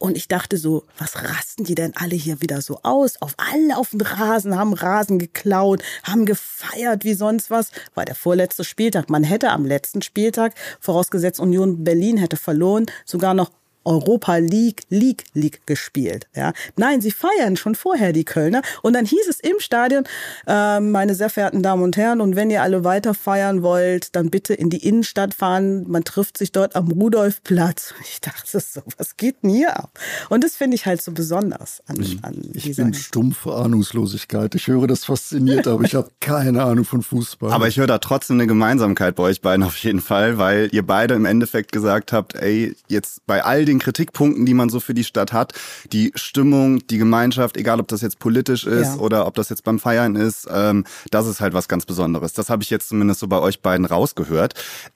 [0.00, 3.20] Und ich dachte so, was rasten die denn alle hier wieder so aus?
[3.20, 7.70] Auf alle auf den Rasen, haben Rasen geklaut, haben gefeiert wie sonst was.
[7.94, 9.10] War der vorletzte Spieltag.
[9.10, 13.50] Man hätte am letzten Spieltag, vorausgesetzt Union Berlin hätte verloren, sogar noch
[13.84, 16.26] Europa League, League, League gespielt.
[16.34, 16.52] Ja.
[16.76, 18.62] Nein, sie feiern schon vorher die Kölner.
[18.82, 20.04] Und dann hieß es im Stadion,
[20.46, 24.30] äh, meine sehr verehrten Damen und Herren, und wenn ihr alle weiter feiern wollt, dann
[24.30, 25.86] bitte in die Innenstadt fahren.
[25.88, 27.94] Man trifft sich dort am Rudolfplatz.
[28.10, 29.98] Ich dachte so, was geht denn hier ab?
[30.30, 34.54] Und das finde ich halt so besonders an, an Ich bin stumpfe Ahnungslosigkeit.
[34.56, 37.52] Ich höre das fasziniert, aber ich habe keine Ahnung von Fußball.
[37.52, 40.84] Aber ich höre da trotzdem eine Gemeinsamkeit bei euch beiden auf jeden Fall, weil ihr
[40.84, 44.94] beide im Endeffekt gesagt habt, ey, jetzt bei all den Kritikpunkten, die man so für
[44.94, 45.54] die Stadt hat,
[45.92, 48.96] die Stimmung, die Gemeinschaft, egal ob das jetzt politisch ist ja.
[48.96, 52.32] oder ob das jetzt beim Feiern ist, ähm, das ist halt was ganz Besonderes.
[52.32, 54.54] Das habe ich jetzt zumindest so bei euch beiden rausgehört.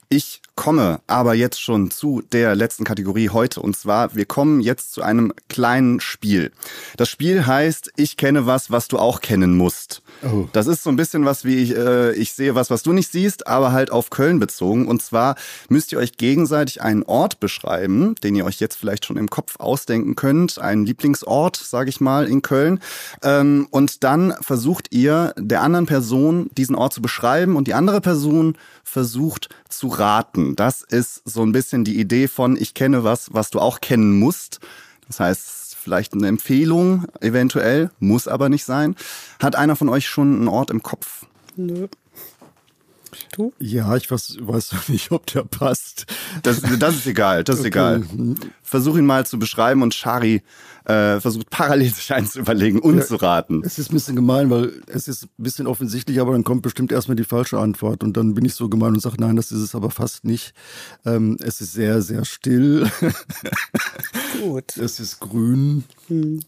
[0.09, 4.93] Ich komme aber jetzt schon zu der letzten Kategorie heute und zwar, wir kommen jetzt
[4.93, 6.51] zu einem kleinen Spiel.
[6.97, 10.01] Das Spiel heißt, ich kenne was, was du auch kennen musst.
[10.23, 10.47] Oh.
[10.53, 13.11] Das ist so ein bisschen was wie ich, äh, ich sehe was, was du nicht
[13.11, 14.87] siehst, aber halt auf Köln bezogen.
[14.87, 15.35] Und zwar
[15.69, 19.57] müsst ihr euch gegenseitig einen Ort beschreiben, den ihr euch jetzt vielleicht schon im Kopf
[19.59, 22.79] ausdenken könnt, einen Lieblingsort, sage ich mal, in Köln.
[23.21, 28.01] Ähm, und dann versucht ihr der anderen Person diesen Ort zu beschreiben und die andere
[28.01, 30.55] Person versucht zu raten.
[30.55, 34.17] Das ist so ein bisschen die Idee von, ich kenne was, was du auch kennen
[34.17, 34.59] musst.
[35.07, 38.95] Das heißt, vielleicht eine Empfehlung eventuell, muss aber nicht sein.
[39.39, 41.27] Hat einer von euch schon einen Ort im Kopf?
[41.55, 41.87] Nö.
[43.35, 43.53] Du?
[43.59, 46.05] Ja, ich weiß, weiß nicht, ob der passt.
[46.43, 47.67] Das, das ist egal, das ist okay.
[47.67, 48.03] egal.
[48.63, 50.41] Versuch ihn mal zu beschreiben und Shari
[50.85, 53.61] äh, versucht parallel sich eins zu überlegen und ja, zu raten.
[53.65, 56.91] Es ist ein bisschen gemein, weil es ist ein bisschen offensichtlich, aber dann kommt bestimmt
[56.91, 59.61] erstmal die falsche Antwort und dann bin ich so gemein und sage, nein, das ist
[59.61, 60.53] es aber fast nicht.
[61.05, 62.89] Ähm, es ist sehr, sehr still.
[64.41, 64.77] Gut.
[64.77, 65.83] Es ist grün.
[66.07, 66.39] Hm.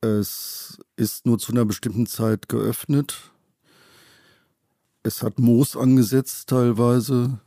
[0.00, 3.31] Es ist nur zu einer bestimmten Zeit geöffnet.
[5.02, 7.38] Es hat Moos angesetzt teilweise.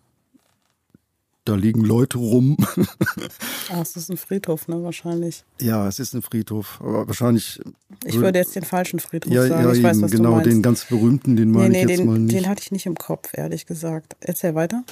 [1.45, 2.57] Da liegen Leute rum.
[3.69, 4.81] ah, es ist ein Friedhof, ne?
[4.81, 5.45] Wahrscheinlich.
[5.61, 6.79] Ja, es ist ein Friedhof.
[6.81, 7.61] Aber wahrscheinlich.
[8.03, 9.63] Ich würde jetzt den falschen Friedhof ja, sagen.
[9.63, 12.07] Ja, ich weiß, was genau, den ganz berühmten, den meine nee, nee, ich jetzt den,
[12.07, 12.35] mal nicht.
[12.35, 14.15] Den hatte ich nicht im Kopf, ehrlich gesagt.
[14.21, 14.83] Erzähl weiter.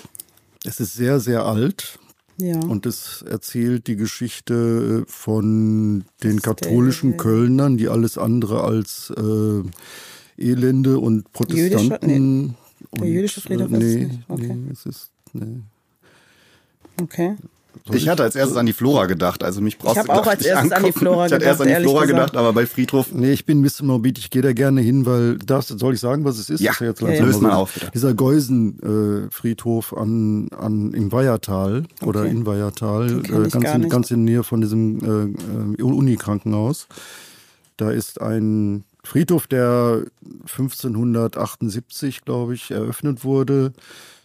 [0.64, 1.97] Es ist sehr, sehr alt.
[2.38, 2.59] Ja.
[2.59, 9.64] Und es erzählt die Geschichte von den katholischen Kölnern, die alles andere als äh,
[10.38, 12.10] Elende und Protestanten.
[12.10, 12.56] Jüdische,
[12.92, 13.00] nee.
[13.00, 14.20] Der jüdische Friedhof nee, ist nicht.
[14.28, 14.56] Okay.
[14.56, 15.12] Nee, es ist.
[15.34, 15.62] Nee.
[17.02, 17.36] Okay.
[17.92, 20.46] Ich hatte als erstes an die Flora gedacht, also mich brauchst ich du auch als
[20.46, 20.74] erstes angucken.
[20.74, 21.30] an die Flora gedacht.
[21.30, 23.12] Ich hatte erst an die Flora gedacht, aber bei Friedhof.
[23.12, 26.00] Nee, ich bin ein bisschen morbid, ich gehe da gerne hin, weil das soll ich
[26.00, 26.62] sagen, was es ist?
[26.62, 27.26] Ja, ja jetzt ja, ja.
[27.26, 27.74] löst mal auf.
[27.74, 27.92] Bitte.
[27.94, 32.06] Dieser Geusenfriedhof äh, an, an im Weihertal okay.
[32.06, 35.36] oder in Weihertal, äh, ganz, in, ganz in der Nähe von diesem
[35.78, 36.88] äh, äh Unikrankenhaus.
[37.78, 40.06] Da ist ein Friedhof, der
[40.41, 43.74] 1578, glaube ich, eröffnet wurde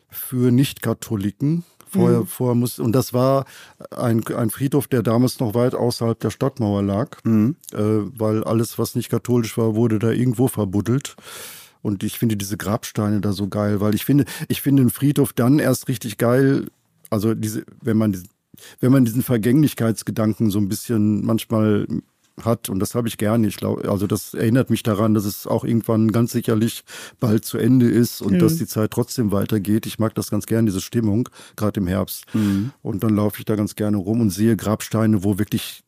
[0.08, 1.64] für Nicht-Katholiken.
[1.90, 2.26] Vorher, mhm.
[2.26, 3.46] vorher muss, und das war
[3.90, 7.56] ein, ein Friedhof, der damals noch weit außerhalb der Stadtmauer lag, mhm.
[7.72, 11.16] äh, weil alles, was nicht katholisch war, wurde da irgendwo verbuddelt.
[11.80, 15.32] Und ich finde diese Grabsteine da so geil, weil ich finde, ich finde einen Friedhof
[15.32, 16.66] dann erst richtig geil,
[17.08, 18.20] also diese, wenn man,
[18.80, 21.86] wenn man diesen Vergänglichkeitsgedanken so ein bisschen manchmal
[22.44, 22.68] hat.
[22.68, 23.46] Und das habe ich gerne.
[23.46, 26.84] Ich glaube, also das erinnert mich daran, dass es auch irgendwann ganz sicherlich
[27.20, 28.38] bald zu Ende ist und mhm.
[28.38, 29.86] dass die Zeit trotzdem weitergeht.
[29.86, 32.24] Ich mag das ganz gerne, diese Stimmung, gerade im Herbst.
[32.34, 32.72] Mhm.
[32.82, 35.82] Und dann laufe ich da ganz gerne rum und sehe Grabsteine, wo wirklich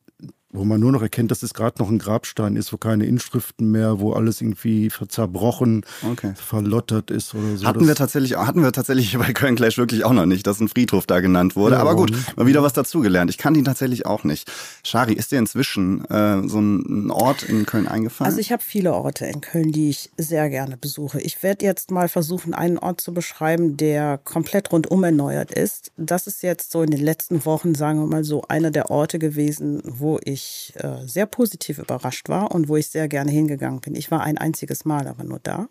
[0.53, 3.71] wo man nur noch erkennt, dass es gerade noch ein Grabstein ist, wo keine Inschriften
[3.71, 6.33] mehr, wo alles irgendwie zerbrochen, okay.
[6.35, 7.65] verlottert ist oder so.
[7.65, 10.67] Hatten wir tatsächlich, hatten wir tatsächlich bei Köln Clash wirklich auch noch nicht, dass ein
[10.67, 11.75] Friedhof da genannt wurde.
[11.75, 13.29] Ja, Aber gut, mal wieder was dazugelernt.
[13.29, 14.51] Ich kann ihn tatsächlich auch nicht.
[14.83, 18.29] Shari, ist dir inzwischen äh, so ein Ort in Köln eingefallen?
[18.29, 21.21] Also ich habe viele Orte in Köln, die ich sehr gerne besuche.
[21.21, 25.91] Ich werde jetzt mal versuchen, einen Ort zu beschreiben, der komplett rundum erneuert ist.
[25.95, 29.17] Das ist jetzt so in den letzten Wochen, sagen wir mal so, einer der Orte
[29.17, 33.81] gewesen, wo ich ich äh, sehr positiv überrascht war und wo ich sehr gerne hingegangen
[33.81, 33.95] bin.
[33.95, 35.67] Ich war ein einziges Mal aber nur da.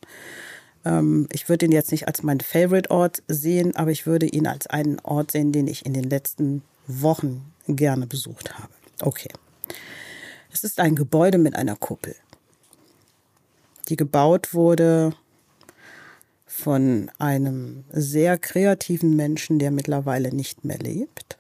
[0.84, 4.66] Ähm, ich würde ihn jetzt nicht als meinen Favorite-Ort sehen, aber ich würde ihn als
[4.66, 8.72] einen Ort sehen, den ich in den letzten Wochen gerne besucht habe.
[9.00, 9.30] Okay.
[10.52, 12.16] Es ist ein Gebäude mit einer Kuppel,
[13.88, 15.14] die gebaut wurde
[16.46, 21.38] von einem sehr kreativen Menschen, der mittlerweile nicht mehr lebt.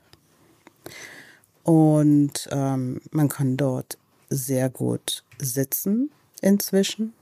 [1.62, 3.98] Und ähm, man kann dort
[4.28, 7.12] sehr gut sitzen inzwischen.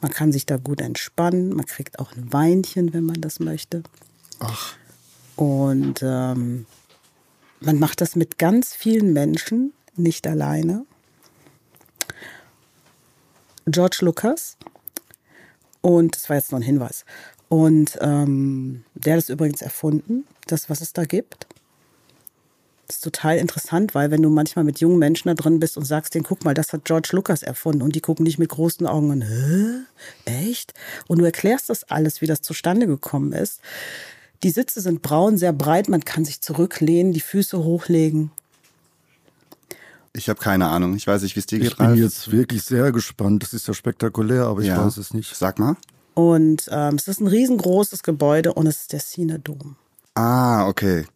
[0.00, 1.54] Man kann sich da gut entspannen.
[1.54, 3.82] Man kriegt auch ein Weinchen, wenn man das möchte.
[4.40, 4.76] Ach.
[5.36, 6.66] Und ähm,
[7.60, 10.84] man macht das mit ganz vielen Menschen, nicht alleine.
[13.66, 14.58] George Lucas,
[15.80, 17.06] und das war jetzt noch ein Hinweis,
[17.48, 21.46] und ähm, der hat es übrigens erfunden, das, was es da gibt.
[22.86, 25.84] Das ist total interessant, weil wenn du manchmal mit jungen Menschen da drin bist und
[25.84, 28.86] sagst denen, guck mal, das hat George Lucas erfunden und die gucken dich mit großen
[28.86, 29.84] Augen an, hä?
[30.26, 30.74] Echt?
[31.06, 33.60] Und du erklärst das alles, wie das zustande gekommen ist.
[34.42, 38.30] Die Sitze sind braun, sehr breit, man kann sich zurücklehnen, die Füße hochlegen.
[40.12, 40.94] Ich habe keine Ahnung.
[40.94, 41.68] Ich weiß nicht, wie es dir geht.
[41.72, 41.98] Ich bin Ralf.
[41.98, 43.42] jetzt wirklich sehr gespannt.
[43.42, 44.84] Das ist ja spektakulär, aber ich Ja.
[44.84, 45.34] weiß es nicht.
[45.34, 45.76] Sag mal.
[46.12, 49.74] Und ähm, es ist ein riesengroßes Gebäude und es ist der Cinedom.
[50.14, 51.06] Ah, okay.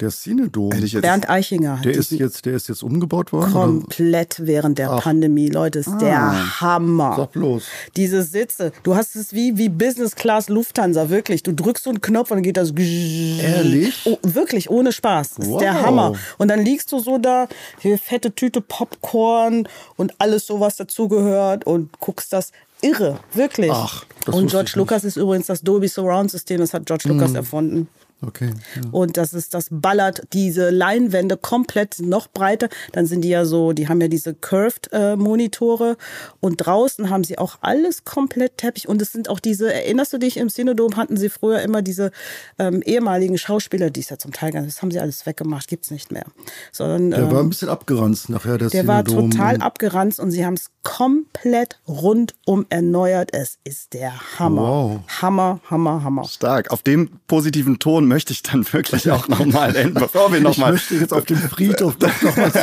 [0.00, 0.70] Der Cinedom.
[1.00, 3.52] Bernd Eichinger der ist jetzt, der ist jetzt umgebaut worden?
[3.52, 3.64] oder?
[3.64, 5.02] komplett während der Ach.
[5.02, 5.48] Pandemie.
[5.48, 7.14] Leute, ist der Hammer.
[7.16, 7.64] Sag bloß.
[7.96, 11.42] Diese Sitze, du hast es wie, wie Business Class Lufthansa, wirklich.
[11.42, 12.70] Du drückst so einen Knopf und dann geht das.
[12.70, 14.02] Ehrlich?
[14.04, 15.34] Oh, wirklich, ohne Spaß.
[15.34, 15.60] Das ist Wow.
[15.60, 16.12] der Hammer.
[16.38, 17.48] Und dann liegst du so da,
[17.80, 22.52] hier fette Tüte Popcorn und alles so, was dazugehört und guckst das.
[22.80, 23.72] Irre, wirklich.
[23.74, 27.34] Ach, das und George Lucas ist übrigens das Dolby Surround System, das hat George Lucas
[27.34, 27.88] erfunden.
[28.20, 28.50] Okay.
[28.74, 28.82] Ja.
[28.90, 32.68] Und das ist, das ballert diese Leinwände komplett noch breiter.
[32.92, 35.96] Dann sind die ja so, die haben ja diese Curved-Monitore.
[36.40, 38.88] und draußen haben sie auch alles komplett Teppich.
[38.88, 42.10] Und es sind auch diese, erinnerst du dich, im Cinedom hatten sie früher immer diese
[42.58, 44.64] ähm, ehemaligen Schauspieler, die es ja zum Teil, gab.
[44.64, 46.24] das haben sie alles weggemacht, gibt's nicht mehr.
[46.72, 49.30] Sondern, Der ähm, war ein bisschen abgeranzt nachher, der der war Cinedom.
[49.30, 53.30] total Und- abgeranzt und sie haben es komplett rundum erneuert.
[53.32, 54.62] Es ist der Hammer.
[54.62, 55.00] Wow.
[55.22, 56.24] Hammer, Hammer, Hammer.
[56.24, 56.70] Stark.
[56.70, 60.72] Auf dem positiven Ton möchte ich dann wirklich auch nochmal enden, bevor wir Ich nochmal.
[60.72, 62.50] möchte jetzt auf dem Friedhof doch noch mal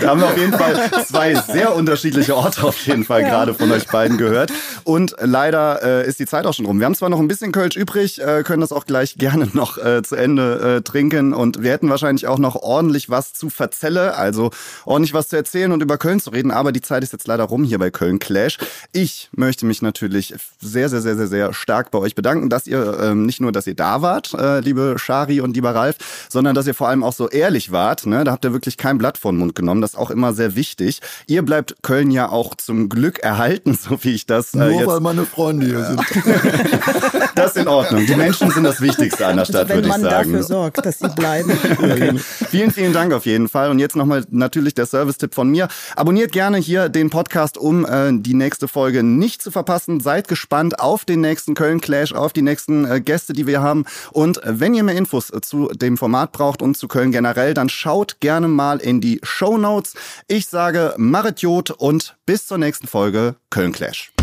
[0.00, 3.70] Da haben wir auf jeden Fall zwei sehr unterschiedliche Orte auf jeden Fall gerade von
[3.72, 4.52] euch beiden gehört.
[4.84, 6.78] Und leider äh, ist die Zeit auch schon rum.
[6.78, 9.78] Wir haben zwar noch ein bisschen Kölsch übrig, äh, können das auch gleich gerne noch
[9.78, 11.32] äh, zu Ende äh, trinken.
[11.32, 14.50] Und wir hätten wahrscheinlich auch noch ordentlich was zu verzelle, also
[14.84, 16.50] ordentlich was zu erzählen und über Köln zu reden.
[16.50, 18.58] Aber die Zeit ist jetzt leider rum hier bei Köln Clash.
[18.92, 22.98] Ich möchte mich natürlich sehr, sehr, sehr, sehr, sehr stark bei euch bedanken, dass ihr
[23.00, 25.96] ähm, nicht nur, dass ihr da wart, äh, liebe Shari und lieber Ralf,
[26.28, 28.06] sondern dass ihr vor allem auch so ehrlich wart.
[28.06, 28.24] Ne?
[28.24, 29.80] Da habt ihr wirklich kein Blatt vor den Mund genommen.
[29.80, 31.00] Das ist auch immer sehr wichtig.
[31.26, 34.86] Ihr bleibt Köln ja auch zum Glück erhalten, so wie ich das äh, Nur jetzt.
[34.86, 36.02] weil meine Freunde hier sind.
[37.36, 38.06] Das ist in Ordnung.
[38.06, 40.32] Die Menschen sind das Wichtigste an der Stadt, Wenn würde ich man sagen.
[40.32, 41.50] dafür sorgt, dass sie bleiben.
[42.50, 43.70] Vielen, vielen Dank auf jeden Fall.
[43.70, 45.68] Und jetzt nochmal natürlich der Service-Tipp von mir.
[45.96, 50.00] Abonniert gerne hier den Podcast, um äh, die nächste Folge nicht zu verpassen.
[50.00, 53.84] Seid gespannt auf den nächsten Köln Clash, auf die nächsten äh, Gäste, die wir haben.
[54.10, 57.54] Und äh, wenn ihr mehr Infos äh, zu dem Format braucht und zu Köln generell,
[57.54, 59.94] dann schaut gerne mal in die Show Notes.
[60.26, 64.15] Ich sage Marit Jod und bis zur nächsten Folge Köln Clash.